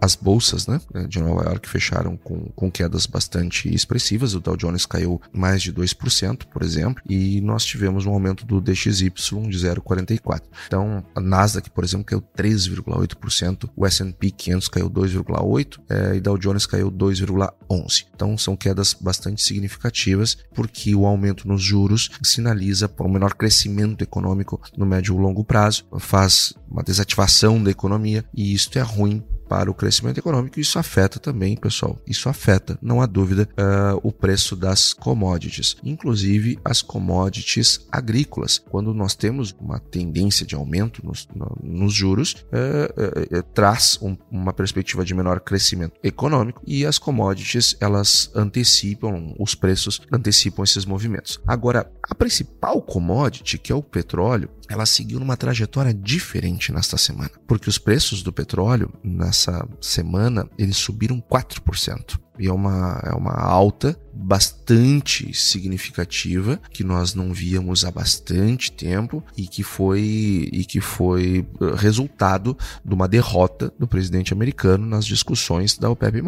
as 0.00 0.14
bolsas 0.14 0.68
né, 0.68 0.80
de 1.08 1.18
Nova 1.18 1.42
York 1.42 1.68
fecharam 1.68 2.16
com, 2.16 2.44
com 2.54 2.70
quedas 2.70 3.06
bastante 3.06 3.74
expressivas, 3.74 4.34
o 4.34 4.40
Dow 4.40 4.56
Jones 4.56 4.86
caiu 4.86 5.20
mais 5.32 5.62
de 5.62 5.72
2%, 5.72 6.44
por 6.44 6.62
exemplo, 6.62 7.02
e 7.10 7.40
nós 7.40 7.64
tivemos 7.64 8.06
um 8.06 8.12
aumento 8.12 8.46
do 8.46 8.60
DXY 8.60 9.10
de 9.10 9.58
0,44. 9.58 10.42
Então, 10.68 11.04
a 11.12 11.20
Nasdaq, 11.20 11.70
por 11.70 11.82
exemplo, 11.82 12.04
caiu 12.04 12.22
3,8%, 12.38 13.68
o 13.74 13.84
S&P 13.84 14.30
500 14.30 14.68
caiu 14.68 14.88
2,8% 14.88 15.80
é, 15.90 16.14
e 16.14 16.20
Dow 16.20 16.38
Jones 16.38 16.66
caiu 16.66 16.88
2,11%. 16.88 18.06
Então, 18.14 18.38
são 18.38 18.56
quedas 18.56 18.94
bastante 18.94 19.42
significativas, 19.42 20.38
porque 20.54 20.94
o 20.94 21.04
aumento 21.04 21.48
nos 21.48 21.60
juros 21.60 22.10
sinaliza 22.22 22.88
para 22.88 23.04
um 23.04 23.23
menor 23.24 23.34
crescimento 23.34 24.02
econômico 24.02 24.60
no 24.76 24.84
médio 24.84 25.14
e 25.14 25.18
longo 25.18 25.42
prazo, 25.42 25.86
faz 25.98 26.52
uma 26.70 26.82
desativação 26.82 27.62
da 27.62 27.70
economia 27.70 28.24
e 28.34 28.52
isto 28.52 28.78
é 28.78 28.82
ruim 28.82 29.24
para 29.48 29.70
o 29.70 29.74
crescimento 29.74 30.18
econômico. 30.18 30.58
Isso 30.60 30.78
afeta 30.78 31.18
também, 31.18 31.56
pessoal, 31.56 31.98
isso 32.06 32.28
afeta, 32.28 32.78
não 32.80 33.00
há 33.00 33.06
dúvida, 33.06 33.48
uh, 33.52 34.00
o 34.02 34.12
preço 34.12 34.56
das 34.56 34.92
commodities, 34.92 35.76
inclusive 35.84 36.58
as 36.64 36.82
commodities 36.82 37.86
agrícolas. 37.90 38.58
Quando 38.58 38.92
nós 38.94 39.14
temos 39.14 39.54
uma 39.60 39.78
tendência 39.78 40.46
de 40.46 40.54
aumento 40.54 41.04
nos, 41.04 41.28
nos 41.62 41.92
juros, 41.92 42.44
uh, 42.52 43.38
uh, 43.38 43.42
traz 43.54 43.98
um, 44.00 44.16
uma 44.30 44.52
perspectiva 44.52 45.04
de 45.04 45.14
menor 45.14 45.40
crescimento 45.40 45.98
econômico 46.02 46.62
e 46.66 46.84
as 46.84 46.98
commodities 46.98 47.76
elas 47.80 48.30
antecipam 48.34 49.34
os 49.38 49.54
preços, 49.54 50.00
antecipam 50.12 50.64
esses 50.64 50.84
movimentos. 50.84 51.40
Agora, 51.46 51.90
a 52.02 52.14
principal 52.14 52.80
commodity, 52.82 53.58
que 53.58 53.72
é 53.72 53.74
o 53.74 53.82
petróleo, 53.82 54.48
ela 54.68 54.86
seguiu 54.86 55.20
numa 55.20 55.36
trajetória 55.36 55.92
diferente 55.92 56.72
nesta 56.72 56.96
semana, 56.96 57.30
porque 57.46 57.68
os 57.68 57.78
preços 57.78 58.22
do 58.22 58.32
petróleo 58.32 58.92
nessa 59.34 59.68
semana 59.80 60.48
eles 60.56 60.76
subiram 60.76 61.20
4%. 61.20 62.23
E 62.38 62.48
é 62.48 62.52
uma, 62.52 63.00
é 63.04 63.14
uma 63.14 63.32
alta 63.32 63.98
bastante 64.14 65.34
significativa 65.34 66.60
que 66.70 66.84
nós 66.84 67.14
não 67.14 67.32
víamos 67.32 67.84
há 67.84 67.90
bastante 67.90 68.70
tempo 68.70 69.22
e 69.36 69.46
que 69.46 69.62
foi 69.62 70.48
e 70.52 70.64
que 70.64 70.80
foi 70.80 71.46
eh, 71.60 71.74
resultado 71.76 72.56
de 72.84 72.94
uma 72.94 73.08
derrota 73.08 73.72
do 73.78 73.88
presidente 73.88 74.32
americano 74.32 74.86
nas 74.86 75.04
discussões 75.04 75.76
da 75.76 75.90
OPEP+. 75.90 76.22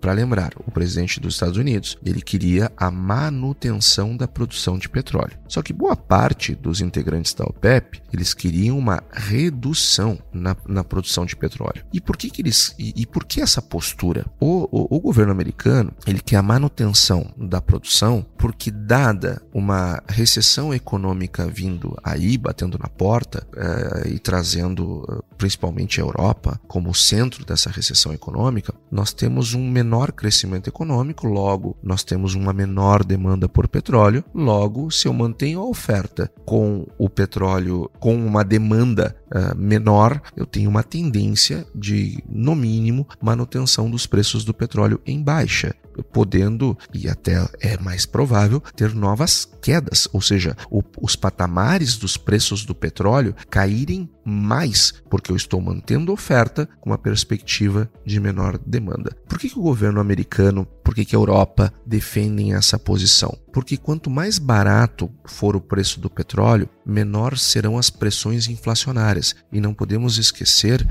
Para 0.00 0.12
lembrar, 0.12 0.52
o 0.66 0.70
presidente 0.70 1.20
dos 1.20 1.34
Estados 1.34 1.58
Unidos 1.58 1.98
ele 2.04 2.22
queria 2.22 2.72
a 2.76 2.90
manutenção 2.90 4.16
da 4.16 4.26
produção 4.26 4.78
de 4.78 4.88
petróleo. 4.88 5.38
Só 5.48 5.62
que 5.62 5.72
boa 5.72 5.94
parte 5.94 6.54
dos 6.54 6.80
integrantes 6.80 7.34
da 7.34 7.44
OPEP 7.44 8.00
eles 8.12 8.32
queriam 8.32 8.78
uma 8.78 9.02
redução 9.12 10.18
na, 10.32 10.56
na 10.66 10.82
produção 10.82 11.26
de 11.26 11.36
petróleo. 11.36 11.84
E 11.92 12.00
por 12.00 12.16
que, 12.16 12.30
que 12.30 12.40
eles 12.40 12.74
e, 12.78 13.02
e 13.02 13.06
por 13.06 13.24
que 13.24 13.40
essa 13.40 13.60
postura? 13.60 14.24
O, 14.40 14.68
o 14.70 14.81
o, 14.90 15.00
governo 15.00 15.32
americano 15.32 15.92
ele 16.06 16.20
quer 16.20 16.36
a 16.36 16.42
manutenção 16.42 17.32
da 17.36 17.60
produção 17.60 18.24
porque 18.36 18.70
dada 18.70 19.42
uma 19.52 20.02
recessão 20.08 20.72
econômica 20.74 21.46
vindo 21.46 21.96
aí 22.02 22.36
batendo 22.36 22.78
na 22.78 22.88
porta 22.88 23.46
é, 23.56 24.08
e 24.08 24.18
trazendo 24.18 25.04
eh, 25.08 25.34
principalmente 25.36 26.00
a 26.00 26.04
Europa 26.04 26.60
como 26.66 26.94
centro 26.94 27.44
dessa 27.44 27.70
recessão 27.70 28.12
econômica 28.12 28.74
nós 28.90 29.12
temos 29.12 29.54
um 29.54 29.70
menor 29.70 30.12
crescimento 30.12 30.68
econômico 30.68 31.26
logo 31.26 31.76
nós 31.82 32.02
temos 32.02 32.34
uma 32.34 32.52
menor 32.52 33.04
demanda 33.04 33.48
por 33.48 33.68
petróleo 33.68 34.24
logo 34.34 34.90
se 34.90 35.06
eu 35.06 35.12
mantenho 35.12 35.60
a 35.60 35.66
oferta 35.66 36.30
com 36.44 36.86
o 36.98 37.08
petróleo 37.08 37.90
com 37.98 38.14
uma 38.14 38.44
demanda 38.44 39.14
uh, 39.34 39.56
menor 39.56 40.20
eu 40.36 40.46
tenho 40.46 40.68
uma 40.68 40.82
tendência 40.82 41.66
de 41.74 42.22
no 42.28 42.54
mínimo 42.54 43.06
manutenção 43.20 43.90
dos 43.90 44.06
preços 44.06 44.44
do 44.44 44.52
petróleo 44.54 44.71
petróleo 44.72 45.00
em 45.04 45.22
baixa, 45.22 45.74
podendo, 46.12 46.76
e 46.94 47.06
até 47.06 47.46
é 47.60 47.76
mais 47.78 48.06
provável, 48.06 48.58
ter 48.74 48.94
novas 48.94 49.46
quedas, 49.60 50.08
ou 50.12 50.22
seja, 50.22 50.56
o, 50.70 50.82
os 51.00 51.14
patamares 51.14 51.98
dos 51.98 52.16
preços 52.16 52.64
do 52.64 52.74
petróleo 52.74 53.34
caírem 53.50 54.08
mais, 54.24 54.94
porque 55.10 55.30
eu 55.30 55.36
estou 55.36 55.60
mantendo 55.60 56.12
oferta 56.12 56.66
com 56.80 56.90
uma 56.90 56.98
perspectiva 56.98 57.90
de 58.06 58.18
menor 58.18 58.58
demanda. 58.58 59.14
Por 59.28 59.38
que, 59.38 59.50
que 59.50 59.58
o 59.58 59.62
governo 59.62 60.00
americano, 60.00 60.66
por 60.82 60.94
que, 60.94 61.04
que 61.04 61.14
a 61.14 61.18
Europa 61.18 61.72
defendem 61.84 62.54
essa 62.54 62.78
posição? 62.78 63.36
Porque 63.52 63.76
quanto 63.76 64.08
mais 64.08 64.38
barato 64.38 65.10
for 65.26 65.54
o 65.54 65.60
preço 65.60 66.00
do 66.00 66.08
petróleo, 66.08 66.68
menor 66.86 67.36
serão 67.36 67.76
as 67.76 67.90
pressões 67.90 68.48
inflacionárias. 68.48 69.34
E 69.52 69.60
não 69.60 69.74
podemos 69.74 70.18
esquecer 70.18 70.86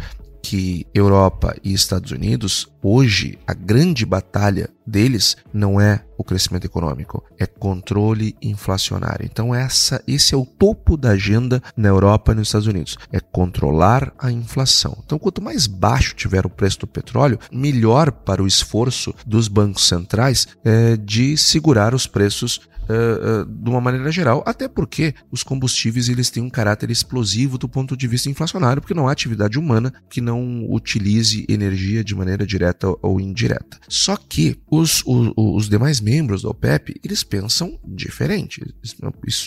que 0.51 0.86
Europa 0.93 1.55
e 1.63 1.74
Estados 1.74 2.12
Unidos, 2.12 2.67
hoje, 2.84 3.39
a 3.48 3.53
grande 3.53 4.05
batalha 4.05 4.70
deles 4.86 5.38
não 5.53 5.79
é 5.79 6.03
o 6.17 6.25
crescimento 6.25 6.65
econômico, 6.65 7.24
é 7.39 7.46
controle 7.46 8.36
inflacionário. 8.41 9.25
Então 9.25 9.55
essa, 9.55 10.03
esse 10.05 10.34
é 10.34 10.38
o 10.38 10.46
topo 10.46 10.98
da 10.98 11.12
agenda 11.12 11.63
na 11.77 11.88
Europa 11.88 12.34
e 12.34 12.36
nos 12.36 12.50
Estados 12.50 12.67
Unidos, 12.67 12.98
é 13.13 13.22
controlar 13.22 14.13
a 14.20 14.29
inflação. 14.29 15.01
Então 15.05 15.17
quanto 15.17 15.41
mais 15.41 15.67
baixo 15.67 16.15
tiver 16.15 16.46
o 16.46 16.50
preço 16.50 16.79
do 16.79 16.88
petróleo, 16.88 17.39
melhor 17.50 18.12
para 18.12 18.43
o 18.43 18.48
esforço 18.48 19.15
dos 19.25 19.48
bancos 19.48 19.88
centrais 19.88 20.50
é, 20.65 20.98
de 20.98 21.38
segurar 21.38 21.96
os 21.96 22.08
preços 22.08 22.60
uh, 22.91 23.41
uh, 23.41 23.45
de 23.45 23.69
uma 23.69 23.81
maneira 23.81 24.12
geral, 24.12 24.43
até 24.45 24.67
porque 24.67 25.13
os 25.31 25.43
combustíveis 25.43 26.10
eles 26.10 26.29
têm 26.29 26.43
um 26.43 26.50
caráter 26.50 26.91
explosivo 26.91 27.57
do 27.57 27.69
ponto 27.69 27.95
de 27.95 28.07
vista 28.07 28.29
inflacionário, 28.29 28.81
porque 28.81 28.93
não 28.93 29.07
há 29.07 29.12
atividade 29.12 29.57
humana 29.57 29.93
que 30.10 30.21
não 30.21 30.65
utilize 30.69 31.45
energia 31.50 32.03
de 32.03 32.15
maneira 32.15 32.45
direta 32.45 32.88
ou 33.01 33.19
indireta. 33.19 33.79
Só 33.88 34.17
que 34.17 34.60
os, 34.69 35.03
os, 35.05 35.31
os 35.36 35.69
demais 35.69 36.01
membros 36.01 36.43
da 36.43 36.50
OPEP, 36.50 37.00
eles 37.03 37.24
pensam 37.24 37.79
diferente. 37.86 38.62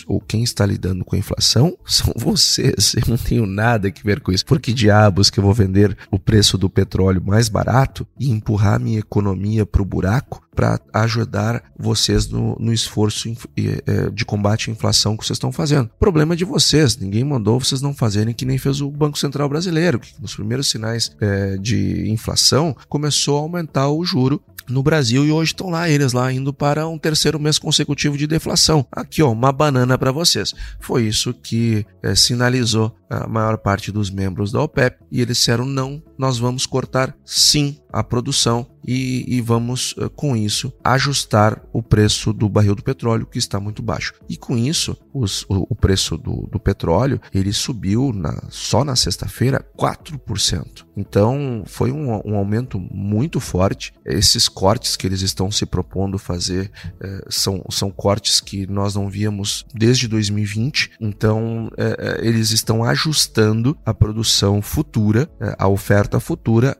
Ou 0.07 0.19
quem 0.19 0.43
está 0.43 0.65
lidando 0.65 1.05
com 1.05 1.15
a 1.15 1.19
inflação 1.19 1.77
são 1.85 2.13
vocês. 2.15 2.95
Eu 2.95 3.03
não 3.07 3.17
tenho 3.17 3.45
nada 3.45 3.87
a 3.87 4.03
ver 4.03 4.19
com 4.19 4.31
isso. 4.31 4.45
Por 4.45 4.59
que 4.59 4.73
diabos 4.73 5.29
que 5.29 5.39
eu 5.39 5.43
vou 5.43 5.53
vender 5.53 5.97
o 6.11 6.19
preço 6.19 6.57
do 6.57 6.69
petróleo 6.69 7.23
mais 7.25 7.49
barato 7.49 8.07
e 8.19 8.29
empurrar 8.29 8.79
minha 8.79 8.99
economia 8.99 9.65
para 9.65 9.81
o 9.81 9.85
buraco 9.85 10.44
para 10.55 10.79
ajudar 10.93 11.63
vocês 11.77 12.27
no, 12.27 12.55
no 12.59 12.73
esforço 12.73 13.29
é, 13.57 14.09
de 14.09 14.25
combate 14.25 14.69
à 14.69 14.73
inflação 14.73 15.17
que 15.17 15.25
vocês 15.25 15.35
estão 15.35 15.51
fazendo. 15.51 15.89
Problema 15.99 16.35
de 16.35 16.45
vocês, 16.45 16.97
ninguém 16.97 17.23
mandou 17.23 17.59
vocês 17.59 17.81
não 17.81 17.93
fazerem 17.93 18.33
que 18.33 18.45
nem 18.45 18.57
fez 18.57 18.81
o 18.81 18.89
Banco 18.89 19.19
Central 19.19 19.49
Brasileiro, 19.49 19.99
que 19.99 20.13
nos 20.19 20.35
primeiros 20.35 20.69
sinais 20.69 21.15
é, 21.19 21.57
de 21.57 22.09
inflação 22.09 22.75
começou 22.87 23.37
a 23.37 23.41
aumentar 23.41 23.89
o 23.89 24.03
juro 24.05 24.41
no 24.69 24.81
Brasil 24.81 25.25
e 25.25 25.31
hoje 25.31 25.51
estão 25.51 25.69
lá 25.69 25.89
eles 25.89 26.13
lá 26.13 26.31
indo 26.31 26.53
para 26.53 26.87
um 26.87 26.97
terceiro 26.97 27.39
mês 27.39 27.59
consecutivo 27.59 28.17
de 28.17 28.27
deflação. 28.27 28.85
Aqui 28.91 29.21
ó, 29.21 29.31
uma 29.31 29.51
banana 29.51 29.97
para 29.97 30.11
vocês. 30.11 30.53
Foi 30.79 31.03
isso 31.03 31.33
que 31.33 31.85
é, 32.01 32.15
sinalizou 32.15 32.95
a 33.09 33.27
maior 33.27 33.57
parte 33.57 33.91
dos 33.91 34.09
membros 34.09 34.51
da 34.51 34.61
OPEP 34.61 34.97
e 35.11 35.21
eles 35.21 35.37
disseram 35.37 35.65
não 35.65 36.01
nós 36.17 36.37
vamos 36.37 36.65
cortar 36.65 37.15
sim 37.23 37.77
a 37.95 38.03
produção 38.03 38.67
e, 38.85 39.37
e, 39.37 39.41
vamos, 39.41 39.95
eh, 39.97 40.09
com 40.15 40.35
isso, 40.35 40.71
ajustar 40.83 41.61
o 41.73 41.81
preço 41.81 42.31
do 42.33 42.47
barril 42.47 42.75
do 42.75 42.83
petróleo, 42.83 43.25
que 43.25 43.39
está 43.39 43.59
muito 43.59 43.81
baixo. 43.81 44.13
E 44.29 44.37
com 44.37 44.57
isso, 44.57 44.97
os, 45.13 45.43
o, 45.43 45.65
o, 45.69 45.75
preço 45.75 46.17
do, 46.17 46.47
do, 46.51 46.59
petróleo 46.59 47.19
ele 47.33 47.51
subiu 47.51 48.11
na, 48.13 48.43
só 48.49 48.83
na 48.83 48.95
sexta-feira 48.95 49.65
4%. 49.77 50.85
Então 50.95 51.63
foi 51.65 51.91
um, 51.91 52.11
um, 52.25 52.35
aumento 52.35 52.79
muito 52.79 53.39
forte. 53.39 53.93
Esses 54.05 54.47
cortes 54.47 54.95
que 54.95 55.07
eles 55.07 55.21
estão 55.21 55.49
se 55.49 55.65
propondo 55.65 56.19
fazer 56.19 56.69
eh, 57.01 57.25
são, 57.29 57.63
são 57.69 57.89
cortes 57.89 58.39
que 58.39 58.67
nós 58.67 58.93
não 58.93 59.09
víamos 59.09 59.65
desde 59.73 60.07
2020. 60.07 60.91
Então 60.99 61.71
eh, 61.77 62.19
eles 62.21 62.51
estão 62.51 62.83
ajustando 62.83 63.75
a 63.85 63.93
produção 63.93 64.61
futura, 64.61 65.29
a 65.57 65.67
oferta 65.67 66.04
futura, 66.19 66.77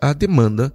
à, 0.00 0.12
demanda 0.12 0.72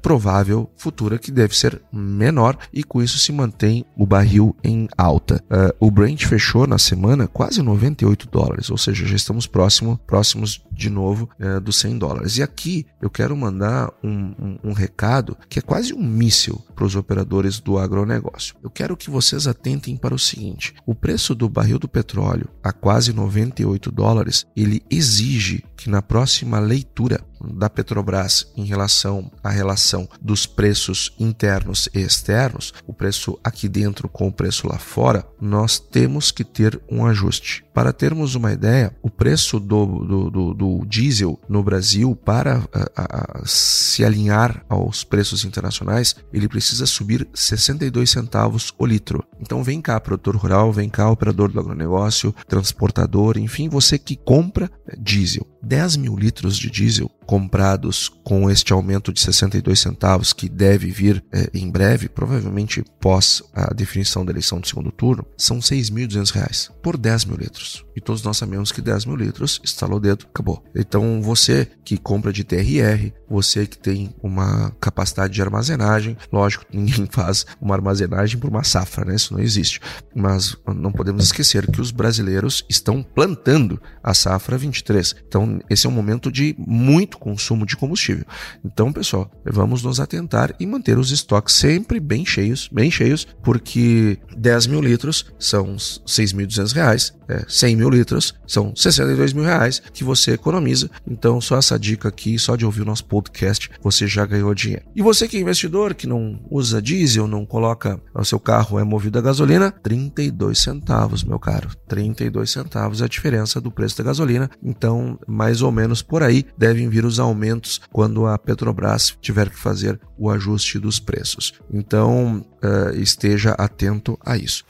provável 0.00 0.70
futura 0.76 1.18
que 1.18 1.30
deve 1.30 1.56
ser 1.56 1.80
menor 1.92 2.56
e 2.72 2.82
com 2.82 3.02
isso 3.02 3.18
se 3.18 3.32
mantém 3.32 3.84
o 3.96 4.06
barril 4.06 4.56
em 4.64 4.88
alta. 4.96 5.42
Uh, 5.50 5.86
o 5.86 5.90
Brent 5.90 6.24
fechou 6.24 6.66
na 6.66 6.78
semana 6.78 7.26
quase 7.26 7.62
98 7.62 8.28
dólares, 8.28 8.70
ou 8.70 8.78
seja, 8.78 9.06
já 9.06 9.16
estamos 9.16 9.46
próximo, 9.46 9.98
próximos 10.06 10.62
de 10.78 10.88
novo 10.88 11.28
uh, 11.40 11.60
dos 11.60 11.76
100 11.76 11.98
dólares. 11.98 12.38
E 12.38 12.42
aqui 12.42 12.86
eu 13.02 13.10
quero 13.10 13.36
mandar 13.36 13.92
um, 14.02 14.34
um, 14.38 14.58
um 14.62 14.72
recado 14.72 15.36
que 15.48 15.58
é 15.58 15.62
quase 15.62 15.92
um 15.92 16.02
míssil 16.02 16.64
para 16.72 16.84
os 16.84 16.94
operadores 16.94 17.58
do 17.58 17.76
agronegócio. 17.76 18.54
Eu 18.62 18.70
quero 18.70 18.96
que 18.96 19.10
vocês 19.10 19.48
atentem 19.48 19.96
para 19.96 20.14
o 20.14 20.18
seguinte: 20.18 20.74
o 20.86 20.94
preço 20.94 21.34
do 21.34 21.48
barril 21.48 21.80
do 21.80 21.88
petróleo 21.88 22.48
a 22.62 22.72
quase 22.72 23.12
98 23.12 23.90
dólares, 23.90 24.46
ele 24.56 24.80
exige 24.88 25.64
que 25.76 25.90
na 25.90 26.00
próxima 26.00 26.60
leitura 26.60 27.20
da 27.40 27.70
Petrobras 27.70 28.52
em 28.56 28.64
relação 28.64 29.30
à 29.42 29.50
relação 29.50 30.08
dos 30.20 30.46
preços 30.46 31.14
internos 31.18 31.88
e 31.94 32.00
externos, 32.00 32.74
o 32.86 32.92
preço 32.92 33.38
aqui 33.42 33.68
dentro 33.68 34.08
com 34.08 34.28
o 34.28 34.32
preço 34.32 34.66
lá 34.66 34.78
fora, 34.78 35.24
nós 35.40 35.78
temos 35.78 36.30
que 36.30 36.44
ter 36.44 36.80
um 36.90 37.06
ajuste. 37.06 37.64
Para 37.78 37.92
termos 37.92 38.34
uma 38.34 38.52
ideia, 38.52 38.92
o 39.00 39.08
preço 39.08 39.60
do, 39.60 39.86
do, 40.04 40.30
do, 40.30 40.52
do 40.52 40.84
diesel 40.84 41.38
no 41.48 41.62
Brasil, 41.62 42.16
para 42.16 42.68
a, 42.72 43.40
a, 43.40 43.42
se 43.46 44.04
alinhar 44.04 44.64
aos 44.68 45.04
preços 45.04 45.44
internacionais, 45.44 46.16
ele 46.32 46.48
precisa 46.48 46.86
subir 46.86 47.28
62 47.32 48.10
centavos 48.10 48.74
o 48.76 48.84
litro. 48.84 49.24
Então 49.40 49.62
vem 49.62 49.80
cá, 49.80 50.00
produtor 50.00 50.34
rural, 50.34 50.72
vem 50.72 50.88
cá, 50.88 51.08
operador 51.08 51.52
do 51.52 51.60
agronegócio, 51.60 52.34
transportador, 52.48 53.38
enfim, 53.38 53.68
você 53.68 53.96
que 53.96 54.16
compra 54.16 54.68
diesel. 54.98 55.46
10 55.62 55.98
mil 55.98 56.16
litros 56.16 56.58
de 56.58 56.68
diesel 56.68 57.08
comprados 57.28 58.08
com 58.24 58.50
este 58.50 58.72
aumento 58.72 59.12
de 59.12 59.20
62 59.20 59.78
centavos 59.78 60.32
que 60.32 60.48
deve 60.48 60.90
vir 60.90 61.22
é, 61.30 61.50
em 61.52 61.70
breve, 61.70 62.08
provavelmente 62.08 62.82
pós 62.98 63.42
a 63.52 63.74
definição 63.74 64.24
da 64.24 64.32
eleição 64.32 64.58
do 64.58 64.66
segundo 64.66 64.90
turno, 64.90 65.26
são 65.36 65.58
6.200 65.58 66.30
reais 66.32 66.70
por 66.82 66.96
10 66.96 67.26
mil 67.26 67.36
litros. 67.36 67.84
E 67.94 68.00
todos 68.00 68.22
nós 68.22 68.38
sabemos 68.38 68.72
que 68.72 68.80
10 68.80 69.04
mil 69.04 69.16
litros, 69.16 69.60
estalou 69.62 69.98
o 69.98 70.00
dedo, 70.00 70.24
acabou. 70.30 70.64
Então 70.74 71.20
você 71.20 71.68
que 71.84 71.98
compra 71.98 72.32
de 72.32 72.44
TRR, 72.44 73.12
você 73.28 73.66
que 73.66 73.76
tem 73.76 74.14
uma 74.22 74.70
capacidade 74.80 75.34
de 75.34 75.42
armazenagem, 75.42 76.16
lógico, 76.32 76.64
ninguém 76.72 77.06
faz 77.10 77.44
uma 77.60 77.74
armazenagem 77.74 78.38
por 78.38 78.48
uma 78.48 78.62
safra, 78.62 79.04
né? 79.04 79.16
Isso 79.16 79.34
não 79.34 79.40
existe. 79.40 79.80
Mas 80.14 80.56
não 80.74 80.92
podemos 80.92 81.24
esquecer 81.24 81.70
que 81.70 81.80
os 81.80 81.90
brasileiros 81.90 82.64
estão 82.70 83.02
plantando 83.02 83.82
a 84.02 84.14
safra 84.14 84.56
23. 84.56 85.14
Então 85.26 85.58
esse 85.68 85.86
é 85.86 85.90
um 85.90 85.92
momento 85.92 86.32
de 86.32 86.54
muito 86.56 87.17
consumo 87.18 87.66
de 87.66 87.76
combustível. 87.76 88.24
Então, 88.64 88.92
pessoal, 88.92 89.30
vamos 89.44 89.82
nos 89.82 90.00
atentar 90.00 90.54
e 90.58 90.66
manter 90.66 90.98
os 90.98 91.10
estoques 91.10 91.54
sempre 91.54 92.00
bem 92.00 92.24
cheios, 92.24 92.68
bem 92.72 92.90
cheios, 92.90 93.26
porque 93.42 94.18
10 94.36 94.66
mil 94.68 94.80
litros 94.80 95.26
são 95.38 95.76
6.200 95.76 96.72
reais, 96.72 97.14
é, 97.28 97.44
100 97.46 97.76
mil 97.76 97.90
litros 97.90 98.34
são 98.46 98.74
62 98.74 99.32
mil 99.32 99.44
reais 99.44 99.82
que 99.92 100.02
você 100.02 100.32
economiza. 100.32 100.90
Então, 101.06 101.40
só 101.40 101.58
essa 101.58 101.78
dica 101.78 102.08
aqui, 102.08 102.38
só 102.38 102.56
de 102.56 102.64
ouvir 102.64 102.82
o 102.82 102.86
nosso 102.86 103.04
podcast, 103.04 103.70
você 103.82 104.06
já 104.06 104.24
ganhou 104.24 104.54
dinheiro. 104.54 104.84
E 104.94 105.02
você 105.02 105.28
que 105.28 105.36
é 105.36 105.40
investidor, 105.40 105.94
que 105.94 106.06
não 106.06 106.40
usa 106.50 106.80
diesel, 106.80 107.26
não 107.26 107.44
coloca 107.44 108.00
o 108.14 108.24
seu 108.24 108.40
carro 108.40 108.78
é 108.78 108.84
movido 108.84 109.18
a 109.18 109.22
gasolina, 109.22 109.70
32 109.70 110.58
centavos, 110.58 111.24
meu 111.24 111.38
caro. 111.38 111.68
32 111.88 112.50
centavos 112.50 113.00
é 113.00 113.04
a 113.04 113.08
diferença 113.08 113.60
do 113.60 113.70
preço 113.70 113.98
da 113.98 114.04
gasolina. 114.04 114.50
Então, 114.62 115.18
mais 115.26 115.62
ou 115.62 115.70
menos 115.72 116.02
por 116.02 116.22
aí 116.22 116.44
devem 116.56 116.88
vir 116.88 117.04
os 117.04 117.07
aumentos 117.18 117.80
quando 117.92 118.26
a 118.26 118.36
Petrobras 118.36 119.16
tiver 119.20 119.48
que 119.48 119.58
fazer 119.58 120.00
o 120.18 120.30
ajuste 120.30 120.78
dos 120.78 121.00
preços. 121.00 121.54
Então, 121.72 122.44
uh, 122.62 122.94
esteja 122.96 123.52
atento 123.52 124.18
a 124.24 124.36
isso. 124.36 124.64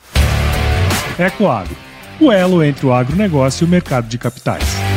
Ecoagro, 1.19 1.75
o 2.21 2.31
elo 2.31 2.63
entre 2.63 2.87
o 2.87 2.93
agronegócio 2.93 3.65
e 3.65 3.67
o 3.67 3.69
mercado 3.69 4.07
de 4.07 4.19
capitais. 4.19 4.88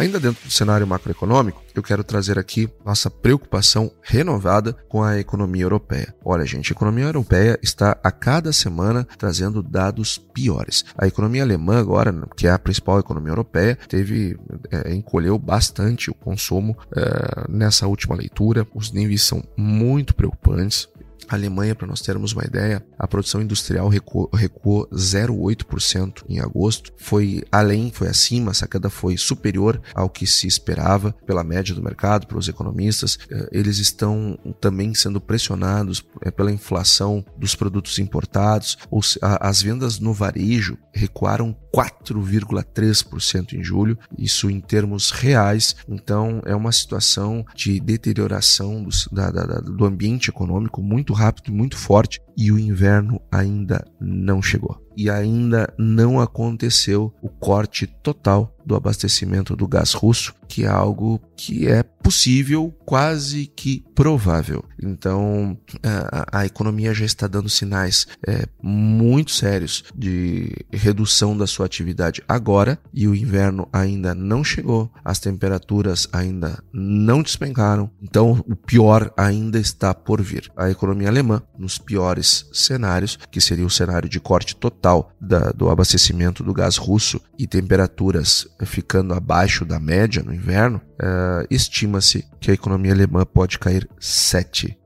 Ainda 0.00 0.18
dentro 0.18 0.42
do 0.42 0.50
cenário 0.50 0.86
macroeconômico, 0.86 1.62
eu 1.74 1.82
quero 1.82 2.02
trazer 2.02 2.38
aqui 2.38 2.70
nossa 2.86 3.10
preocupação 3.10 3.92
renovada 4.00 4.72
com 4.88 5.02
a 5.02 5.18
economia 5.18 5.62
europeia. 5.62 6.14
Olha, 6.24 6.46
gente, 6.46 6.72
a 6.72 6.74
economia 6.74 7.04
europeia 7.04 7.58
está 7.62 7.98
a 8.02 8.10
cada 8.10 8.50
semana 8.50 9.06
trazendo 9.18 9.62
dados 9.62 10.16
piores. 10.16 10.86
A 10.96 11.06
economia 11.06 11.42
alemã 11.42 11.78
agora, 11.78 12.14
que 12.34 12.46
é 12.46 12.50
a 12.50 12.58
principal 12.58 12.98
economia 12.98 13.32
europeia, 13.32 13.78
teve 13.88 14.38
é, 14.70 14.90
encolheu 14.94 15.38
bastante 15.38 16.10
o 16.10 16.14
consumo 16.14 16.74
é, 16.96 17.44
nessa 17.46 17.86
última 17.86 18.16
leitura. 18.16 18.66
Os 18.74 18.90
níveis 18.90 19.22
são 19.22 19.44
muito 19.54 20.14
preocupantes. 20.14 20.88
Alemanha, 21.28 21.74
para 21.74 21.86
nós 21.86 22.00
termos 22.00 22.32
uma 22.32 22.44
ideia, 22.44 22.84
a 22.98 23.06
produção 23.06 23.40
industrial 23.40 23.88
recuou, 23.88 24.30
recuou 24.32 24.88
0,8% 24.88 26.24
em 26.28 26.40
agosto. 26.40 26.92
Foi 26.96 27.42
além, 27.50 27.90
foi 27.90 28.08
acima, 28.08 28.50
essa 28.50 28.68
queda 28.68 28.90
foi 28.90 29.16
superior 29.16 29.80
ao 29.94 30.08
que 30.08 30.26
se 30.26 30.46
esperava 30.46 31.12
pela 31.26 31.44
média 31.44 31.74
do 31.74 31.82
mercado, 31.82 32.26
pelos 32.26 32.48
economistas. 32.48 33.18
Eh, 33.30 33.48
eles 33.52 33.78
estão 33.78 34.38
também 34.60 34.94
sendo 34.94 35.20
pressionados 35.20 36.04
eh, 36.22 36.30
pela 36.30 36.52
inflação 36.52 37.24
dos 37.36 37.54
produtos 37.54 37.98
importados. 37.98 38.78
As 39.20 39.62
vendas 39.62 39.98
no 39.98 40.12
varejo 40.12 40.76
recuaram 40.92 41.56
4,3% 41.74 43.52
em 43.54 43.62
julho, 43.62 43.98
isso 44.18 44.50
em 44.50 44.60
termos 44.60 45.10
reais. 45.10 45.76
Então, 45.88 46.42
é 46.44 46.54
uma 46.54 46.72
situação 46.72 47.44
de 47.54 47.80
deterioração 47.80 48.82
do, 48.82 48.90
da, 49.12 49.30
da, 49.30 49.60
do 49.60 49.84
ambiente 49.84 50.30
econômico 50.30 50.82
muito 50.82 51.09
rápido 51.12 51.48
e 51.48 51.54
muito 51.54 51.76
forte, 51.76 52.20
e 52.36 52.50
o 52.50 52.58
inverno 52.58 53.20
ainda 53.30 53.84
não 54.00 54.42
chegou. 54.42 54.78
E 54.96 55.08
ainda 55.08 55.72
não 55.78 56.20
aconteceu 56.20 57.12
o 57.22 57.28
corte 57.28 57.86
total 57.86 58.54
do 58.64 58.76
abastecimento 58.76 59.56
do 59.56 59.66
gás 59.66 59.92
russo, 59.92 60.34
que 60.46 60.64
é 60.64 60.68
algo 60.68 61.20
que 61.36 61.66
é 61.66 61.82
possível, 61.82 62.74
quase 62.84 63.46
que 63.46 63.84
provável. 63.94 64.64
Então, 64.82 65.56
a, 65.82 66.40
a 66.40 66.46
economia 66.46 66.92
já 66.92 67.04
está 67.04 67.26
dando 67.26 67.48
sinais 67.48 68.06
é, 68.26 68.46
muito 68.62 69.30
sérios 69.30 69.84
de 69.94 70.52
redução 70.72 71.36
da 71.36 71.46
sua 71.46 71.66
atividade 71.66 72.22
agora 72.28 72.78
e 72.92 73.06
o 73.06 73.14
inverno 73.14 73.68
ainda 73.72 74.14
não 74.14 74.42
chegou, 74.42 74.90
as 75.04 75.18
temperaturas 75.18 76.08
ainda 76.12 76.62
não 76.72 77.22
despencaram, 77.22 77.90
então 78.02 78.44
o 78.48 78.56
pior 78.56 79.12
ainda 79.16 79.58
está 79.58 79.94
por 79.94 80.20
vir. 80.22 80.50
A 80.56 80.70
economia 80.70 81.08
alemã, 81.08 81.42
nos 81.58 81.78
piores 81.78 82.46
cenários, 82.52 83.18
que 83.30 83.40
seria 83.40 83.66
o 83.66 83.70
cenário 83.70 84.08
de 84.08 84.18
corte 84.20 84.56
total 84.56 84.79
da, 85.20 85.50
do 85.50 85.68
abastecimento 85.68 86.42
do 86.42 86.52
gás 86.52 86.76
russo 86.76 87.20
e 87.38 87.46
temperaturas 87.46 88.46
ficando 88.64 89.14
abaixo 89.14 89.64
da 89.64 89.78
média 89.78 90.22
no 90.22 90.34
inverno, 90.34 90.80
uh, 90.94 91.46
estima-se 91.50 92.26
que 92.40 92.50
a 92.50 92.54
economia 92.54 92.92
alemã 92.92 93.24
pode 93.24 93.58
cair 93.58 93.88
7% 94.00 94.79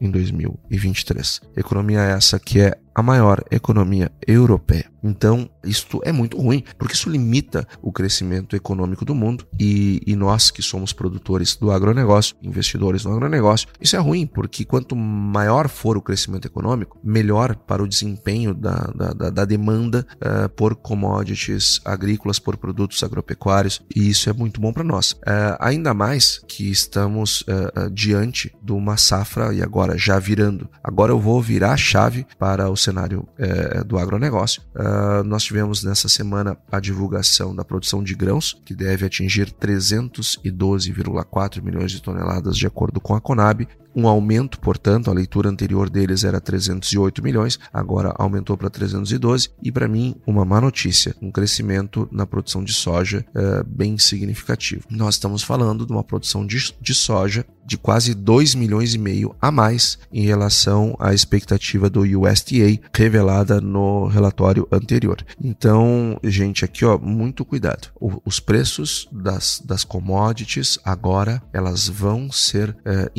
em 0.00 0.10
2023. 0.10 1.40
Economia 1.56 2.00
essa 2.00 2.38
que 2.38 2.60
é 2.60 2.78
a 2.96 3.02
maior 3.02 3.44
economia 3.50 4.10
europeia. 4.26 4.90
Então, 5.04 5.48
isto 5.62 6.00
é 6.02 6.10
muito 6.10 6.38
ruim, 6.40 6.64
porque 6.78 6.94
isso 6.94 7.10
limita 7.10 7.68
o 7.82 7.92
crescimento 7.92 8.56
econômico 8.56 9.04
do 9.04 9.14
mundo 9.14 9.46
e, 9.60 10.00
e, 10.06 10.16
nós 10.16 10.50
que 10.50 10.62
somos 10.62 10.94
produtores 10.94 11.54
do 11.56 11.70
agronegócio, 11.70 12.34
investidores 12.42 13.04
no 13.04 13.12
agronegócio, 13.12 13.68
isso 13.78 13.94
é 13.94 13.98
ruim, 13.98 14.26
porque 14.26 14.64
quanto 14.64 14.96
maior 14.96 15.68
for 15.68 15.98
o 15.98 16.02
crescimento 16.02 16.46
econômico, 16.46 16.98
melhor 17.04 17.54
para 17.54 17.82
o 17.82 17.88
desempenho 17.88 18.54
da, 18.54 18.90
da, 18.94 19.30
da 19.30 19.44
demanda 19.44 20.06
uh, 20.14 20.48
por 20.48 20.74
commodities 20.74 21.80
agrícolas, 21.84 22.38
por 22.38 22.56
produtos 22.56 23.02
agropecuários, 23.02 23.82
e 23.94 24.08
isso 24.08 24.30
é 24.30 24.32
muito 24.32 24.58
bom 24.58 24.72
para 24.72 24.82
nós. 24.82 25.12
Uh, 25.12 25.56
ainda 25.60 25.92
mais 25.92 26.40
que 26.48 26.70
estamos 26.70 27.42
uh, 27.42 27.90
diante 27.92 28.52
de 28.62 28.72
uma 28.72 28.96
safra 29.16 29.54
e 29.54 29.62
agora 29.62 29.96
já 29.96 30.18
virando. 30.18 30.68
Agora 30.82 31.12
eu 31.12 31.20
vou 31.20 31.40
virar 31.40 31.72
a 31.72 31.76
chave 31.76 32.26
para 32.38 32.68
o 32.70 32.76
cenário 32.76 33.26
é, 33.38 33.84
do 33.84 33.98
agronegócio. 33.98 34.62
Uh, 34.74 35.22
nós 35.24 35.44
tivemos 35.44 35.82
nessa 35.82 36.08
semana 36.08 36.56
a 36.70 36.80
divulgação 36.80 37.54
da 37.54 37.64
produção 37.64 38.02
de 38.02 38.14
grãos, 38.14 38.60
que 38.64 38.74
deve 38.74 39.04
atingir 39.06 39.52
312,4 39.52 41.62
milhões 41.62 41.90
de 41.90 42.02
toneladas 42.02 42.56
de 42.56 42.66
acordo 42.66 43.00
com 43.00 43.14
a 43.14 43.20
Conab, 43.20 43.66
um 43.96 44.06
aumento, 44.06 44.60
portanto, 44.60 45.10
a 45.10 45.14
leitura 45.14 45.48
anterior 45.48 45.88
deles 45.88 46.22
era 46.22 46.38
308 46.38 47.22
milhões, 47.22 47.58
agora 47.72 48.14
aumentou 48.18 48.56
para 48.56 48.68
312 48.68 49.48
e 49.62 49.72
para 49.72 49.88
mim 49.88 50.14
uma 50.26 50.44
má 50.44 50.60
notícia, 50.60 51.16
um 51.22 51.30
crescimento 51.30 52.06
na 52.12 52.26
produção 52.26 52.62
de 52.62 52.74
soja 52.74 53.24
é, 53.34 53.62
bem 53.64 53.96
significativo. 53.96 54.82
Nós 54.90 55.14
estamos 55.14 55.42
falando 55.42 55.86
de 55.86 55.92
uma 55.92 56.04
produção 56.04 56.46
de, 56.46 56.74
de 56.80 56.94
soja 56.94 57.46
de 57.66 57.76
quase 57.76 58.14
2 58.14 58.54
milhões 58.54 58.94
e 58.94 58.98
meio 58.98 59.34
a 59.40 59.50
mais 59.50 59.98
em 60.12 60.24
relação 60.24 60.94
à 61.00 61.12
expectativa 61.12 61.90
do 61.90 62.02
USDA 62.02 62.78
revelada 62.94 63.60
no 63.60 64.06
relatório 64.06 64.68
anterior. 64.70 65.16
Então, 65.42 66.18
gente, 66.22 66.64
aqui 66.64 66.84
ó, 66.84 66.96
muito 66.96 67.44
cuidado. 67.44 67.88
O, 68.00 68.22
os 68.24 68.38
preços 68.38 69.08
das, 69.10 69.60
das 69.64 69.82
commodities 69.82 70.78
agora 70.84 71.42
elas 71.52 71.88
vão 71.88 72.30
ser 72.30 72.76
é, 72.84 73.10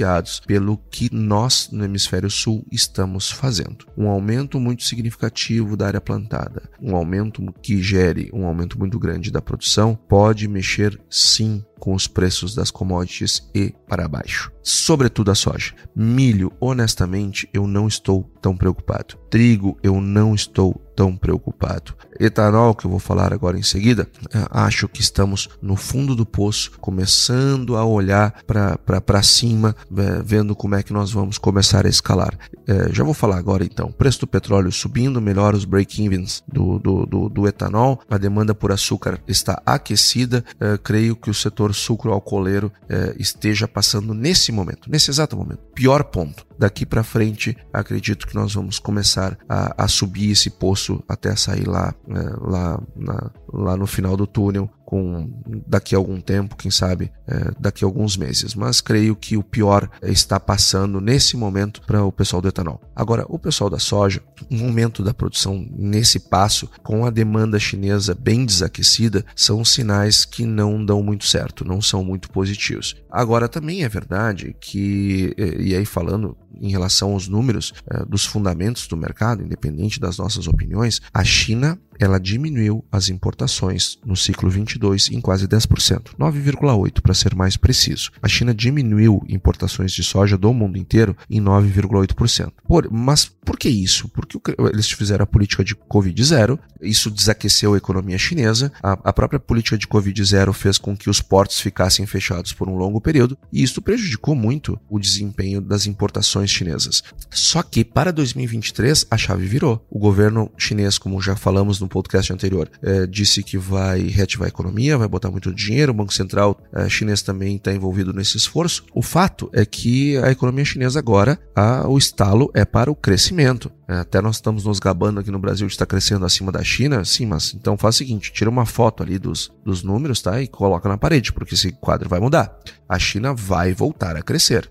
influenciados 0.00 0.40
pelo 0.40 0.78
que 0.90 1.14
nós 1.14 1.68
no 1.70 1.84
hemisfério 1.84 2.30
sul 2.30 2.66
estamos 2.72 3.30
fazendo. 3.30 3.86
Um 3.96 4.08
aumento 4.08 4.58
muito 4.58 4.82
significativo 4.82 5.76
da 5.76 5.86
área 5.86 6.00
plantada, 6.00 6.62
um 6.80 6.96
aumento 6.96 7.42
que 7.62 7.82
gere 7.82 8.30
um 8.32 8.46
aumento 8.46 8.78
muito 8.78 8.98
grande 8.98 9.30
da 9.30 9.42
produção 9.42 9.94
pode 9.94 10.48
mexer 10.48 10.98
sim 11.08 11.62
com 11.80 11.94
os 11.94 12.06
preços 12.06 12.54
das 12.54 12.70
commodities 12.70 13.50
e 13.54 13.74
para 13.88 14.06
baixo. 14.06 14.52
Sobretudo 14.62 15.30
a 15.30 15.34
soja. 15.34 15.74
Milho, 15.96 16.52
honestamente, 16.60 17.48
eu 17.52 17.66
não 17.66 17.88
estou 17.88 18.30
tão 18.40 18.56
preocupado. 18.56 19.16
Trigo, 19.30 19.78
eu 19.82 20.00
não 20.00 20.34
estou 20.34 20.74
tão 20.94 21.16
preocupado. 21.16 21.94
Etanol, 22.18 22.74
que 22.74 22.84
eu 22.84 22.90
vou 22.90 23.00
falar 23.00 23.32
agora 23.32 23.58
em 23.58 23.62
seguida, 23.62 24.06
eh, 24.34 24.46
acho 24.50 24.86
que 24.86 25.00
estamos 25.00 25.48
no 25.62 25.74
fundo 25.74 26.14
do 26.14 26.26
poço, 26.26 26.72
começando 26.78 27.74
a 27.74 27.84
olhar 27.86 28.34
para 28.44 29.22
cima, 29.22 29.74
vendo 30.22 30.54
como 30.54 30.74
é 30.74 30.82
que 30.82 30.92
nós 30.92 31.10
vamos 31.10 31.38
começar 31.38 31.86
a 31.86 31.88
escalar. 31.88 32.36
É, 32.66 32.92
já 32.92 33.02
vou 33.02 33.14
falar 33.14 33.38
agora 33.38 33.64
então. 33.64 33.90
Preço 33.90 34.20
do 34.20 34.26
petróleo 34.26 34.70
subindo, 34.70 35.20
melhora 35.22 35.56
os 35.56 35.64
break-evens 35.64 36.42
do, 36.46 36.78
do, 36.78 37.06
do, 37.06 37.28
do, 37.30 37.48
etanol, 37.48 38.02
a 38.10 38.18
demanda 38.18 38.54
por 38.54 38.70
açúcar 38.70 39.18
está 39.26 39.62
aquecida. 39.64 40.44
Creio 40.82 41.16
que 41.16 41.30
o 41.30 41.34
setor 41.34 41.69
sucro-alcooleiro 41.72 42.72
é, 42.88 43.14
esteja 43.18 43.66
passando 43.66 44.14
nesse 44.14 44.52
momento, 44.52 44.90
nesse 44.90 45.10
exato 45.10 45.36
momento, 45.36 45.60
pior 45.74 46.04
ponto 46.04 46.49
daqui 46.60 46.84
para 46.84 47.02
frente, 47.02 47.56
acredito 47.72 48.26
que 48.26 48.34
nós 48.34 48.52
vamos 48.52 48.78
começar 48.78 49.38
a, 49.48 49.84
a 49.84 49.88
subir 49.88 50.30
esse 50.30 50.50
poço 50.50 51.02
até 51.08 51.34
sair 51.34 51.66
lá, 51.66 51.94
é, 52.10 52.20
lá, 52.38 52.78
na, 52.94 53.30
lá 53.50 53.76
no 53.78 53.86
final 53.86 54.14
do 54.14 54.26
túnel 54.26 54.70
com 54.90 55.30
daqui 55.68 55.94
a 55.94 55.98
algum 55.98 56.20
tempo, 56.20 56.56
quem 56.56 56.68
sabe 56.68 57.12
é, 57.24 57.52
daqui 57.60 57.84
a 57.84 57.86
alguns 57.86 58.16
meses. 58.16 58.56
Mas 58.56 58.80
creio 58.80 59.14
que 59.14 59.36
o 59.36 59.42
pior 59.42 59.88
está 60.02 60.40
passando 60.40 61.00
nesse 61.00 61.36
momento 61.36 61.80
para 61.82 62.04
o 62.04 62.10
pessoal 62.10 62.42
do 62.42 62.48
etanol. 62.48 62.80
Agora, 62.94 63.24
o 63.28 63.38
pessoal 63.38 63.70
da 63.70 63.78
soja, 63.78 64.20
um 64.50 64.66
aumento 64.66 65.04
da 65.04 65.14
produção 65.14 65.64
nesse 65.70 66.18
passo, 66.18 66.68
com 66.82 67.06
a 67.06 67.10
demanda 67.10 67.56
chinesa 67.56 68.16
bem 68.16 68.44
desaquecida, 68.44 69.24
são 69.36 69.64
sinais 69.64 70.24
que 70.24 70.44
não 70.44 70.84
dão 70.84 71.04
muito 71.04 71.24
certo, 71.24 71.64
não 71.64 71.80
são 71.80 72.02
muito 72.02 72.28
positivos. 72.28 72.96
Agora, 73.08 73.48
também 73.48 73.84
é 73.84 73.88
verdade 73.88 74.56
que, 74.60 75.32
e 75.56 75.72
aí 75.72 75.84
falando 75.84 76.36
em 76.54 76.70
relação 76.70 77.12
aos 77.12 77.28
números 77.28 77.72
é, 77.90 78.04
dos 78.04 78.24
fundamentos 78.24 78.86
do 78.86 78.96
mercado, 78.96 79.42
independente 79.42 80.00
das 80.00 80.18
nossas 80.18 80.46
opiniões, 80.46 81.00
a 81.12 81.24
China 81.24 81.78
ela 82.00 82.18
diminuiu 82.18 82.82
as 82.90 83.10
importações 83.10 83.98
no 84.04 84.16
ciclo 84.16 84.48
22 84.48 85.10
em 85.10 85.20
quase 85.20 85.46
10%, 85.46 86.16
9,8% 86.18 87.00
para 87.00 87.14
ser 87.14 87.34
mais 87.34 87.56
preciso. 87.56 88.10
A 88.22 88.28
China 88.28 88.54
diminuiu 88.54 89.22
importações 89.28 89.92
de 89.92 90.02
soja 90.02 90.38
do 90.38 90.52
mundo 90.54 90.78
inteiro 90.78 91.14
em 91.28 91.40
9,8%. 91.40 92.52
Mas 92.90 93.26
por 93.26 93.58
que 93.58 93.68
isso? 93.68 94.08
Porque 94.08 94.38
eles 94.72 94.90
fizeram 94.90 95.24
a 95.24 95.26
política 95.26 95.62
de 95.62 95.74
Covid 95.74 96.24
zero, 96.24 96.58
isso 96.80 97.10
desaqueceu 97.10 97.74
a 97.74 97.76
economia 97.76 98.16
chinesa, 98.16 98.72
a, 98.82 98.92
a 98.92 99.12
própria 99.12 99.38
política 99.38 99.76
de 99.76 99.86
Covid 99.86 100.24
zero 100.24 100.52
fez 100.52 100.78
com 100.78 100.96
que 100.96 101.10
os 101.10 101.20
portos 101.20 101.60
ficassem 101.60 102.06
fechados 102.06 102.52
por 102.52 102.68
um 102.68 102.76
longo 102.76 103.00
período 103.00 103.36
e 103.52 103.62
isso 103.62 103.82
prejudicou 103.82 104.34
muito 104.34 104.78
o 104.88 104.98
desempenho 104.98 105.60
das 105.60 105.86
importações 105.86 106.50
chinesas. 106.50 107.02
Só 107.30 107.62
que 107.62 107.84
para 107.84 108.12
2023 108.12 109.06
a 109.10 109.16
chave 109.16 109.46
virou. 109.46 109.84
O 109.90 109.98
governo 109.98 110.50
chinês, 110.56 110.96
como 110.96 111.20
já 111.20 111.36
falamos 111.36 111.80
no 111.80 111.88
podcast 111.90 112.32
anterior, 112.32 112.70
é, 112.82 113.06
disse 113.06 113.42
que 113.42 113.58
vai 113.58 114.00
reativar 114.02 114.46
a 114.46 114.48
economia, 114.48 114.96
vai 114.96 115.08
botar 115.08 115.30
muito 115.30 115.52
dinheiro, 115.52 115.92
o 115.92 115.94
Banco 115.94 116.14
Central 116.14 116.58
é, 116.72 116.88
chinês 116.88 117.20
também 117.20 117.56
está 117.56 117.72
envolvido 117.72 118.12
nesse 118.12 118.36
esforço. 118.36 118.84
O 118.94 119.02
fato 119.02 119.50
é 119.52 119.66
que 119.66 120.16
a 120.18 120.30
economia 120.30 120.64
chinesa 120.64 120.98
agora, 120.98 121.38
a, 121.54 121.86
o 121.88 121.98
estalo 121.98 122.50
é 122.54 122.64
para 122.64 122.90
o 122.90 122.94
crescimento. 122.94 123.70
É, 123.88 123.94
até 123.94 124.20
nós 124.22 124.36
estamos 124.36 124.64
nos 124.64 124.78
gabando 124.78 125.18
aqui 125.18 125.30
no 125.30 125.38
Brasil 125.38 125.66
de 125.66 125.72
estar 125.72 125.86
crescendo 125.86 126.24
acima 126.24 126.52
da 126.52 126.62
China, 126.62 127.04
sim, 127.04 127.26
mas 127.26 127.52
então 127.54 127.76
faz 127.76 127.96
o 127.96 127.98
seguinte, 127.98 128.32
tira 128.32 128.48
uma 128.48 128.64
foto 128.64 129.02
ali 129.02 129.18
dos, 129.18 129.52
dos 129.64 129.82
números, 129.82 130.22
tá? 130.22 130.40
E 130.40 130.46
coloca 130.46 130.88
na 130.88 130.96
parede, 130.96 131.32
porque 131.32 131.54
esse 131.54 131.72
quadro 131.72 132.08
vai 132.08 132.20
mudar. 132.20 132.56
A 132.88 132.98
China 132.98 133.34
vai 133.34 133.72
voltar 133.72 134.16
a 134.16 134.22
crescer. 134.22 134.70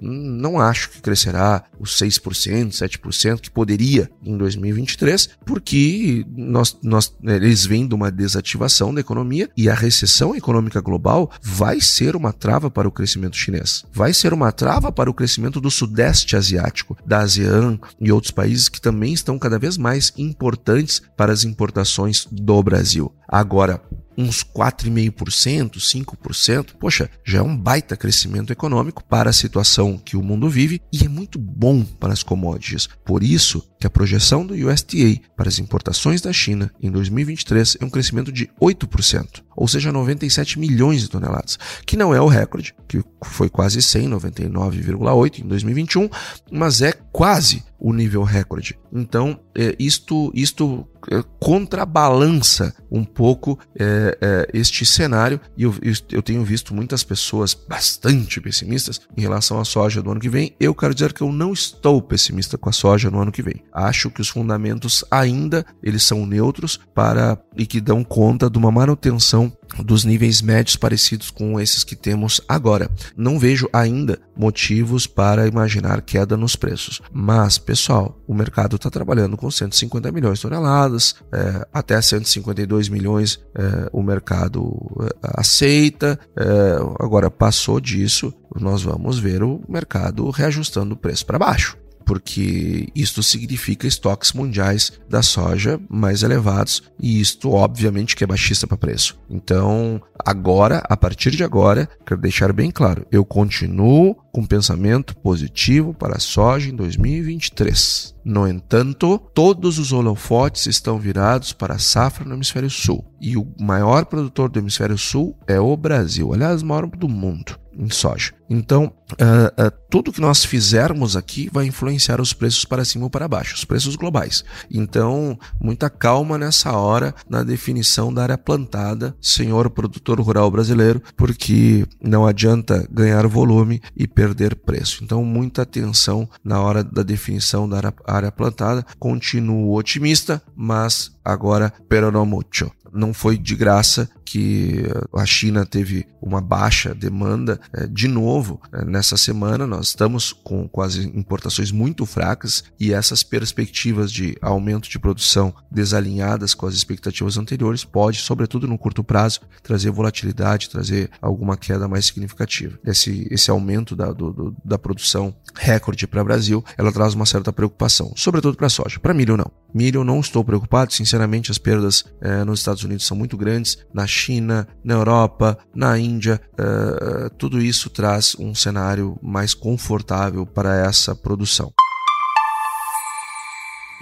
Não 0.00 0.58
acho 0.60 0.90
que 0.90 1.02
crescerá 1.02 1.64
os 1.78 1.98
6%, 1.98 2.70
7% 2.70 3.40
que 3.40 3.50
poderia 3.50 4.10
em 4.22 4.36
2023, 4.36 5.30
porque 5.44 6.24
nós, 6.42 6.76
nós, 6.82 7.14
eles 7.22 7.64
vêm 7.64 7.86
de 7.86 7.94
uma 7.94 8.10
desativação 8.10 8.92
da 8.92 9.00
economia 9.00 9.48
e 9.56 9.68
a 9.68 9.74
recessão 9.74 10.34
econômica 10.34 10.80
global 10.80 11.30
vai 11.42 11.80
ser 11.80 12.16
uma 12.16 12.32
trava 12.32 12.70
para 12.70 12.88
o 12.88 12.92
crescimento 12.92 13.36
chinês. 13.36 13.84
Vai 13.92 14.12
ser 14.12 14.32
uma 14.32 14.52
trava 14.52 14.92
para 14.92 15.10
o 15.10 15.14
crescimento 15.14 15.60
do 15.60 15.70
Sudeste 15.70 16.36
Asiático, 16.36 16.96
da 17.06 17.20
ASEAN 17.20 17.78
e 18.00 18.12
outros 18.12 18.32
países 18.32 18.68
que 18.68 18.80
também 18.80 19.12
estão 19.12 19.38
cada 19.38 19.58
vez 19.58 19.76
mais 19.76 20.12
importantes 20.16 21.02
para 21.16 21.32
as 21.32 21.44
importações 21.44 22.26
do 22.30 22.62
Brasil. 22.62 23.12
Agora, 23.28 23.80
uns 24.16 24.44
4,5%, 24.44 25.78
5%, 25.78 26.74
poxa, 26.78 27.10
já 27.24 27.38
é 27.38 27.42
um 27.42 27.56
baita 27.56 27.96
crescimento 27.96 28.52
econômico 28.52 29.04
para 29.04 29.30
a 29.30 29.32
situação 29.32 29.98
que 29.98 30.16
o 30.16 30.22
mundo 30.22 30.48
vive 30.48 30.80
e 30.92 31.04
é 31.04 31.08
muito 31.08 31.38
bom 31.38 31.84
para 31.84 32.12
as 32.12 32.22
commodities. 32.22 32.88
Por 33.04 33.22
isso 33.22 33.66
que 33.78 33.86
a 33.86 33.90
projeção 33.90 34.46
do 34.46 34.54
USDA 34.54 35.20
para 35.36 35.48
as 35.48 35.58
importações 35.58 36.20
da 36.20 36.32
China 36.32 36.72
em 36.80 36.90
2023 36.90 37.78
é 37.80 37.84
um 37.84 37.90
crescimento 37.90 38.30
de 38.30 38.48
8%, 38.60 39.42
ou 39.56 39.68
seja, 39.68 39.92
97 39.92 40.58
milhões 40.58 41.02
de 41.02 41.08
toneladas, 41.08 41.58
que 41.86 41.96
não 41.96 42.14
é 42.14 42.20
o 42.20 42.26
recorde, 42.26 42.74
que 42.88 43.02
foi 43.24 43.48
quase 43.48 43.82
100, 43.82 44.10
99,8 44.10 45.40
em 45.40 45.48
2021, 45.48 46.08
mas 46.50 46.82
é 46.82 46.92
quase 46.92 47.64
o 47.78 47.92
nível 47.92 48.22
recorde. 48.22 48.78
Então, 48.92 49.40
é, 49.56 49.74
isto, 49.76 50.30
isto 50.34 50.86
é, 51.10 51.20
contrabalança 51.40 52.72
um 52.88 53.04
pouco 53.04 53.58
é, 53.76 54.16
é, 54.20 54.48
este 54.54 54.86
cenário 54.86 55.40
e 55.56 55.64
eu, 55.64 55.74
eu 56.12 56.22
tenho 56.22 56.44
visto 56.44 56.72
muitas 56.72 57.02
pessoas 57.02 57.54
bastante 57.54 58.40
pessimistas 58.40 59.00
em 59.16 59.22
relação 59.22 59.58
à 59.58 59.64
soja 59.64 60.00
do 60.00 60.12
ano 60.12 60.20
que 60.20 60.28
vem. 60.28 60.54
Eu 60.60 60.74
quero 60.76 60.94
dizer 60.94 61.12
que 61.12 61.22
eu 61.22 61.32
não 61.32 61.52
estou 61.52 62.00
pessimista 62.00 62.56
com 62.56 62.68
a 62.68 62.72
soja 62.72 63.10
no 63.10 63.20
ano 63.20 63.32
que 63.32 63.42
vem. 63.42 63.64
Acho 63.72 64.10
que 64.10 64.20
os 64.20 64.28
fundamentos 64.28 65.04
ainda 65.10 65.66
eles 65.82 66.04
são 66.04 66.24
neutros 66.24 66.78
para 66.94 67.36
e 67.56 67.66
que 67.66 67.80
dão 67.80 68.04
conta 68.04 68.48
de 68.48 68.58
uma 68.58 68.70
manutenção 68.70 69.41
dos 69.82 70.04
níveis 70.04 70.42
médios 70.42 70.76
parecidos 70.76 71.30
com 71.30 71.58
esses 71.58 71.84
que 71.84 71.96
temos 71.96 72.40
agora. 72.48 72.90
Não 73.16 73.38
vejo 73.38 73.68
ainda 73.72 74.18
motivos 74.36 75.06
para 75.06 75.46
imaginar 75.46 76.02
queda 76.02 76.36
nos 76.36 76.56
preços. 76.56 77.00
Mas, 77.12 77.58
pessoal, 77.58 78.20
o 78.26 78.34
mercado 78.34 78.76
está 78.76 78.90
trabalhando 78.90 79.36
com 79.36 79.50
150 79.50 80.12
milhões 80.12 80.38
de 80.38 80.42
toneladas, 80.42 81.14
é, 81.32 81.66
até 81.72 82.00
152 82.00 82.88
milhões 82.88 83.40
é, 83.54 83.88
o 83.92 84.02
mercado 84.02 84.72
é, 85.00 85.40
aceita. 85.40 86.18
É, 86.36 86.76
agora, 87.00 87.30
passou 87.30 87.80
disso, 87.80 88.32
nós 88.58 88.82
vamos 88.82 89.18
ver 89.18 89.42
o 89.42 89.62
mercado 89.68 90.28
reajustando 90.30 90.94
o 90.94 90.98
preço 90.98 91.24
para 91.24 91.38
baixo 91.38 91.82
porque 92.02 92.88
isto 92.94 93.22
significa 93.22 93.86
estoques 93.86 94.32
mundiais 94.32 94.92
da 95.08 95.22
soja 95.22 95.80
mais 95.88 96.22
elevados 96.22 96.82
e 96.98 97.20
isto 97.20 97.50
obviamente 97.52 98.16
que 98.16 98.24
é 98.24 98.26
baixista 98.26 98.66
para 98.66 98.76
preço. 98.76 99.18
Então, 99.30 100.00
agora, 100.24 100.82
a 100.88 100.96
partir 100.96 101.30
de 101.30 101.44
agora, 101.44 101.88
quero 102.06 102.20
deixar 102.20 102.52
bem 102.52 102.70
claro, 102.70 103.06
eu 103.10 103.24
continuo 103.24 104.16
com 104.32 104.44
pensamento 104.44 105.16
positivo 105.16 105.92
para 105.92 106.16
a 106.16 106.20
soja 106.20 106.70
em 106.70 106.76
2023. 106.76 108.14
No 108.24 108.46
entanto, 108.46 109.18
todos 109.34 109.78
os 109.78 109.92
holofotes 109.92 110.66
estão 110.66 110.98
virados 110.98 111.52
para 111.52 111.74
a 111.74 111.78
safra 111.78 112.24
no 112.24 112.34
hemisfério 112.34 112.70
sul. 112.70 113.04
E 113.20 113.36
o 113.36 113.46
maior 113.60 114.06
produtor 114.06 114.48
do 114.48 114.58
hemisfério 114.58 114.96
sul 114.96 115.36
é 115.46 115.60
o 115.60 115.76
Brasil, 115.76 116.32
aliás, 116.32 116.62
o 116.62 116.66
maior 116.66 116.86
do 116.86 117.08
mundo. 117.08 117.61
Em 117.76 117.90
soja. 117.90 118.32
Então, 118.48 118.92
uh, 119.12 119.66
uh, 119.66 119.72
tudo 119.90 120.12
que 120.12 120.20
nós 120.20 120.44
fizermos 120.44 121.16
aqui 121.16 121.48
vai 121.50 121.66
influenciar 121.66 122.20
os 122.20 122.32
preços 122.32 122.64
para 122.64 122.84
cima 122.84 123.04
ou 123.04 123.10
para 123.10 123.26
baixo, 123.26 123.54
os 123.54 123.64
preços 123.64 123.96
globais. 123.96 124.44
Então, 124.70 125.38
muita 125.60 125.88
calma 125.88 126.36
nessa 126.36 126.72
hora 126.72 127.14
na 127.28 127.42
definição 127.42 128.12
da 128.12 128.24
área 128.24 128.36
plantada, 128.36 129.16
senhor 129.20 129.70
produtor 129.70 130.20
rural 130.20 130.50
brasileiro, 130.50 131.02
porque 131.16 131.86
não 132.02 132.26
adianta 132.26 132.86
ganhar 132.90 133.26
volume 133.26 133.80
e 133.96 134.06
perder 134.06 134.54
preço. 134.54 135.02
Então, 135.02 135.24
muita 135.24 135.62
atenção 135.62 136.28
na 136.44 136.60
hora 136.60 136.84
da 136.84 137.02
definição 137.02 137.68
da 137.68 137.78
área, 137.78 137.94
área 138.06 138.32
plantada. 138.32 138.84
Continuo 138.98 139.74
otimista, 139.74 140.42
mas 140.54 141.10
agora 141.24 141.72
pero 141.88 142.10
no 142.10 142.26
mucho 142.26 142.70
não 142.92 143.14
foi 143.14 143.38
de 143.38 143.54
graça 143.54 144.08
que 144.32 144.84
a 145.14 145.26
China 145.26 145.66
teve 145.66 146.06
uma 146.20 146.40
baixa 146.40 146.94
demanda. 146.94 147.60
É, 147.72 147.86
de 147.86 148.08
novo, 148.08 148.60
é, 148.72 148.82
nessa 148.82 149.16
semana, 149.16 149.66
nós 149.66 149.88
estamos 149.88 150.32
com, 150.32 150.70
as 150.80 150.96
importações 150.96 151.70
muito 151.70 152.06
fracas 152.06 152.64
e 152.80 152.94
essas 152.94 153.22
perspectivas 153.22 154.10
de 154.10 154.36
aumento 154.40 154.88
de 154.88 154.98
produção 154.98 155.54
desalinhadas 155.70 156.54
com 156.54 156.66
as 156.66 156.74
expectativas 156.74 157.36
anteriores 157.36 157.84
pode, 157.84 158.20
sobretudo 158.20 158.66
no 158.66 158.78
curto 158.78 159.04
prazo, 159.04 159.40
trazer 159.62 159.90
volatilidade, 159.90 160.70
trazer 160.70 161.10
alguma 161.20 161.56
queda 161.56 161.86
mais 161.86 162.06
significativa. 162.06 162.78
Esse, 162.86 163.28
esse 163.30 163.50
aumento 163.50 163.94
da, 163.94 164.12
do, 164.12 164.56
da 164.64 164.78
produção 164.78 165.34
recorde 165.54 166.06
para 166.06 166.22
o 166.22 166.24
Brasil, 166.24 166.64
ela 166.78 166.90
traz 166.90 167.12
uma 167.12 167.26
certa 167.26 167.52
preocupação, 167.52 168.12
sobretudo 168.16 168.56
para 168.56 168.66
a 168.66 168.70
soja. 168.70 168.98
Para 168.98 169.12
milho, 169.12 169.36
não. 169.36 169.50
Milho, 169.74 170.04
não 170.04 170.20
estou 170.20 170.44
preocupado. 170.44 170.92
Sinceramente, 170.92 171.50
as 171.50 171.58
perdas 171.58 172.04
é, 172.20 172.44
nos 172.44 172.60
Estados 172.60 172.81
Unidos 172.84 173.06
são 173.06 173.16
muito 173.16 173.36
grandes. 173.36 173.78
Na 173.92 174.06
China, 174.06 174.66
na 174.84 174.94
Europa, 174.94 175.58
na 175.74 175.98
Índia, 175.98 176.40
é, 176.58 177.28
tudo 177.38 177.60
isso 177.60 177.90
traz 177.90 178.36
um 178.38 178.54
cenário 178.54 179.18
mais 179.22 179.54
confortável 179.54 180.46
para 180.46 180.86
essa 180.86 181.14
produção. 181.14 181.72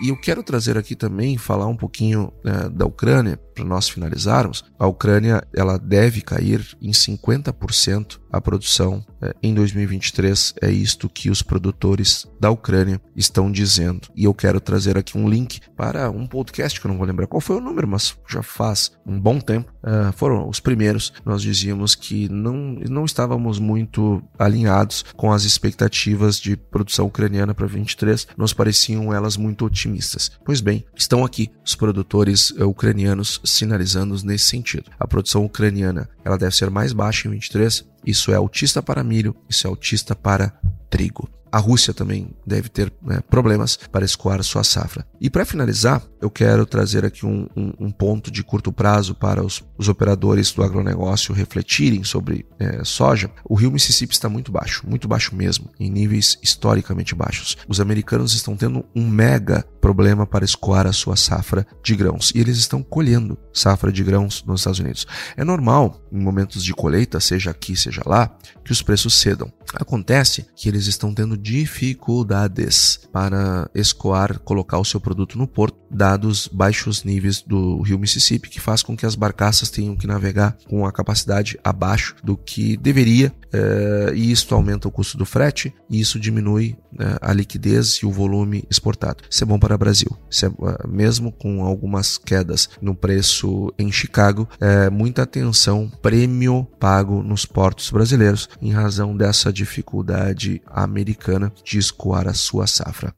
E 0.01 0.09
eu 0.09 0.17
quero 0.17 0.43
trazer 0.43 0.79
aqui 0.79 0.97
também, 0.97 1.37
falar 1.37 1.67
um 1.67 1.77
pouquinho 1.77 2.33
é, 2.43 2.71
da 2.71 2.87
Ucrânia, 2.87 3.39
para 3.55 3.65
nós 3.65 3.87
finalizarmos. 3.87 4.65
A 4.79 4.87
Ucrânia 4.87 5.47
ela 5.55 5.79
deve 5.79 6.23
cair 6.23 6.67
em 6.81 6.91
50% 6.91 8.19
a 8.33 8.41
produção 8.41 9.05
é, 9.21 9.35
em 9.43 9.53
2023. 9.53 10.55
É 10.63 10.71
isto 10.71 11.07
que 11.07 11.29
os 11.29 11.43
produtores 11.43 12.27
da 12.41 12.51
Ucrânia 12.51 12.99
estão 13.15 13.53
dizendo. 13.53 14.09
E 14.17 14.25
eu 14.25 14.33
quero 14.33 14.59
trazer 14.59 14.97
aqui 14.97 15.19
um 15.19 15.29
link 15.29 15.61
para 15.77 16.11
um 16.11 16.27
podcast 16.27 16.81
que 16.81 16.87
eu 16.87 16.91
não 16.91 16.97
vou 16.97 17.07
lembrar 17.07 17.27
qual 17.27 17.41
foi 17.41 17.57
o 17.57 17.61
número, 17.61 17.87
mas 17.87 18.17
já 18.27 18.43
faz 18.43 18.93
um 19.05 19.21
bom 19.21 19.39
tempo. 19.39 19.71
É, 19.83 20.13
foram 20.13 20.49
os 20.49 20.61
primeiros. 20.61 21.13
Nós 21.27 21.43
dizíamos 21.43 21.95
que 21.95 22.27
não, 22.31 22.55
não 22.89 23.05
estávamos 23.05 23.59
muito 23.59 24.23
alinhados 24.39 25.05
com 25.15 25.31
as 25.31 25.45
expectativas 25.45 26.41
de 26.41 26.57
produção 26.57 27.05
ucraniana 27.05 27.53
para 27.53 27.67
23. 27.67 28.29
Nos 28.39 28.55
pareciam 28.55 29.13
elas 29.13 29.37
muito 29.37 29.67
otimistas 29.67 29.90
otimistas. 29.91 30.31
Pois 30.45 30.61
bem, 30.61 30.85
estão 30.95 31.25
aqui 31.25 31.51
os 31.65 31.75
produtores 31.75 32.51
uh, 32.53 32.67
ucranianos 32.67 33.41
sinalizando 33.45 34.17
nesse 34.25 34.47
sentido. 34.47 34.91
A 34.99 35.07
produção 35.07 35.45
ucraniana 35.45 36.09
ela 36.25 36.39
deve 36.39 36.55
ser 36.55 36.71
mais 36.71 36.93
baixa 36.93 37.29
em 37.29 37.33
23. 37.33 37.85
Isso 38.07 38.33
é 38.33 38.37
autista 38.37 38.83
para 38.83 39.05
milho, 39.05 39.35
isso 39.49 39.67
é 39.67 39.71
autista 39.71 40.15
para 40.15 40.53
trigo. 40.89 41.29
A 41.53 41.59
Rússia 41.59 41.93
também 41.93 42.31
deve 42.47 42.69
ter 42.69 42.93
né, 43.03 43.21
problemas 43.29 43.77
para 43.91 44.05
escoar 44.05 44.43
sua 44.45 44.63
safra. 44.63 45.05
E 45.21 45.29
para 45.29 45.45
finalizar, 45.45 46.03
eu 46.21 46.31
quero 46.31 46.65
trazer 46.65 47.05
aqui 47.05 47.27
um, 47.27 47.49
um, 47.57 47.73
um, 47.81 47.91
ponto 47.91 48.31
de 48.31 48.45
curto 48.45 48.73
prazo 48.73 49.15
para 49.15 49.45
os, 49.45 49.63
os 49.77 49.89
operadores 49.89 50.53
do 50.53 50.63
agronegócio 50.63 51.35
refletirem 51.35 52.05
sobre 52.05 52.47
é, 52.59 52.85
soja. 52.85 53.31
O 53.45 53.55
rio 53.55 53.73
Mississippi 53.73 54.15
está 54.15 54.29
muito 54.29 54.53
baixo, 54.53 54.85
muito 54.87 55.09
baixo 55.09 55.35
mesmo, 55.35 55.69
em 55.79 55.91
níveis 55.91 56.39
historicamente 56.41 57.15
baixos. 57.15 57.57
Os 57.67 57.81
americanos 57.81 58.33
estão 58.33 58.57
tendo 58.57 58.85
um 58.95 59.09
mega 59.09 59.65
problema 59.81 60.27
para 60.27 60.45
escoar 60.45 60.87
a 60.87 60.93
sua 60.93 61.17
safra 61.17 61.67
de 61.83 61.97
grãos 61.97 62.33
e 62.35 62.41
eles 62.41 62.59
estão 62.59 62.83
colhendo 62.83 63.39
safra 63.53 63.91
de 63.91 64.05
grãos 64.05 64.45
nos 64.47 64.61
Estados 64.61 64.79
Unidos. 64.79 65.07
É 65.37 65.45
normal, 65.45 66.01
em 66.13 66.21
momentos 66.21 66.63
de 66.63 66.75
colheita, 66.75 67.19
seja 67.21 67.51
aqui, 67.51 67.77
seja 67.77 68.03
lá, 68.05 68.35
que 68.65 68.73
os 68.73 68.83
preços 68.83 69.15
cedam. 69.15 69.53
Acontece 69.75 70.47
que 70.57 70.69
eles 70.69 70.87
estão 70.87 71.15
tendo 71.15 71.37
dificuldades 71.37 73.01
para 73.13 73.71
escoar, 73.75 74.39
colocar 74.41 74.79
o 74.79 74.85
seu 74.85 75.01
produto 75.01 75.39
no 75.39 75.47
porto, 75.47 75.79
dados 75.91 76.49
baixos 76.53 77.05
níveis 77.05 77.43
do 77.43 77.81
rio 77.83 77.99
Mississippi, 77.99 78.49
que 78.49 78.61
faz 78.61 78.83
com 78.83 78.97
que 78.97 79.07
as 79.07 79.15
barcaças 79.15 79.71
tenham 79.71 79.97
que 79.97 80.07
navegar 80.07 80.57
com 80.69 80.87
a 80.87 80.93
capacidade 80.93 81.59
abaixo 81.63 82.17
do 82.23 82.37
que 82.37 82.77
deveria, 82.77 83.33
eh, 83.53 84.13
e 84.15 84.31
isto 84.31 84.55
aumenta 84.55 84.89
o 84.89 84.91
custo 84.91 85.17
do 85.17 85.25
frete, 85.25 85.73
e 85.89 86.01
isso 86.01 86.19
diminui 86.19 86.77
eh, 86.99 87.19
a 87.21 87.33
liquidez 87.33 87.95
e 87.97 88.07
o 88.07 88.11
volume 88.11 88.65
exportado. 88.71 89.25
Isso 89.29 89.43
é 89.45 89.47
bom 89.47 89.59
para 89.59 89.70
o 89.75 89.79
Brasil. 89.79 90.11
É, 90.43 90.47
eh, 90.47 90.87
mesmo 90.89 91.33
com 91.33 91.65
algumas 91.65 92.19
quedas 92.19 92.69
no 92.81 92.95
preço 92.95 93.73
em 93.79 93.91
Chicago, 93.91 94.49
muita 94.93 95.23
atenção, 95.23 95.91
prêmio 96.03 96.67
pago 96.79 97.23
nos 97.23 97.45
portos 97.45 97.91
brasileiros 97.91 98.49
em 98.61 98.73
razão 98.73 99.17
dessa 99.17 99.53
dificuldade 99.53 100.63
americana 100.67 101.53
de 101.65 101.79
escoar 101.79 102.29
a 102.29 102.35
sua 102.35 102.67
safra. 102.67 103.15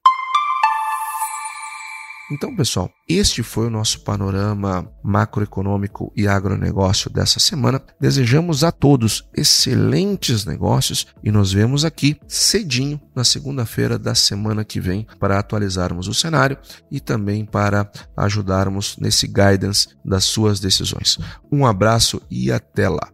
Então, 2.32 2.56
pessoal, 2.56 2.90
este 3.06 3.42
foi 3.42 3.66
o 3.66 3.70
nosso 3.70 4.00
panorama 4.00 4.90
macroeconômico 5.04 6.10
e 6.16 6.26
agronegócio 6.26 7.10
dessa 7.10 7.38
semana. 7.38 7.82
Desejamos 8.00 8.64
a 8.64 8.72
todos 8.72 9.28
excelentes 9.36 10.46
negócios 10.46 11.06
e 11.22 11.30
nos 11.30 11.52
vemos 11.52 11.84
aqui 11.84 12.16
cedinho 12.26 12.98
na 13.14 13.22
segunda-feira 13.22 13.98
da 13.98 14.14
semana 14.14 14.64
que 14.64 14.80
vem 14.80 15.06
para 15.20 15.38
atualizarmos 15.38 16.08
o 16.08 16.14
cenário 16.14 16.56
e 16.90 17.00
também 17.00 17.44
para 17.44 17.90
ajudarmos 18.16 18.96
nesse 18.98 19.26
guidance 19.26 19.88
das 20.02 20.24
suas 20.24 20.58
decisões. 20.58 21.18
Um 21.52 21.66
abraço 21.66 22.22
e 22.30 22.50
até 22.50 22.88
lá. 22.88 23.12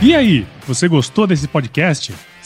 E 0.00 0.14
aí, 0.14 0.46
você 0.66 0.88
gostou 0.88 1.26
desse 1.26 1.46
podcast? 1.46 2.14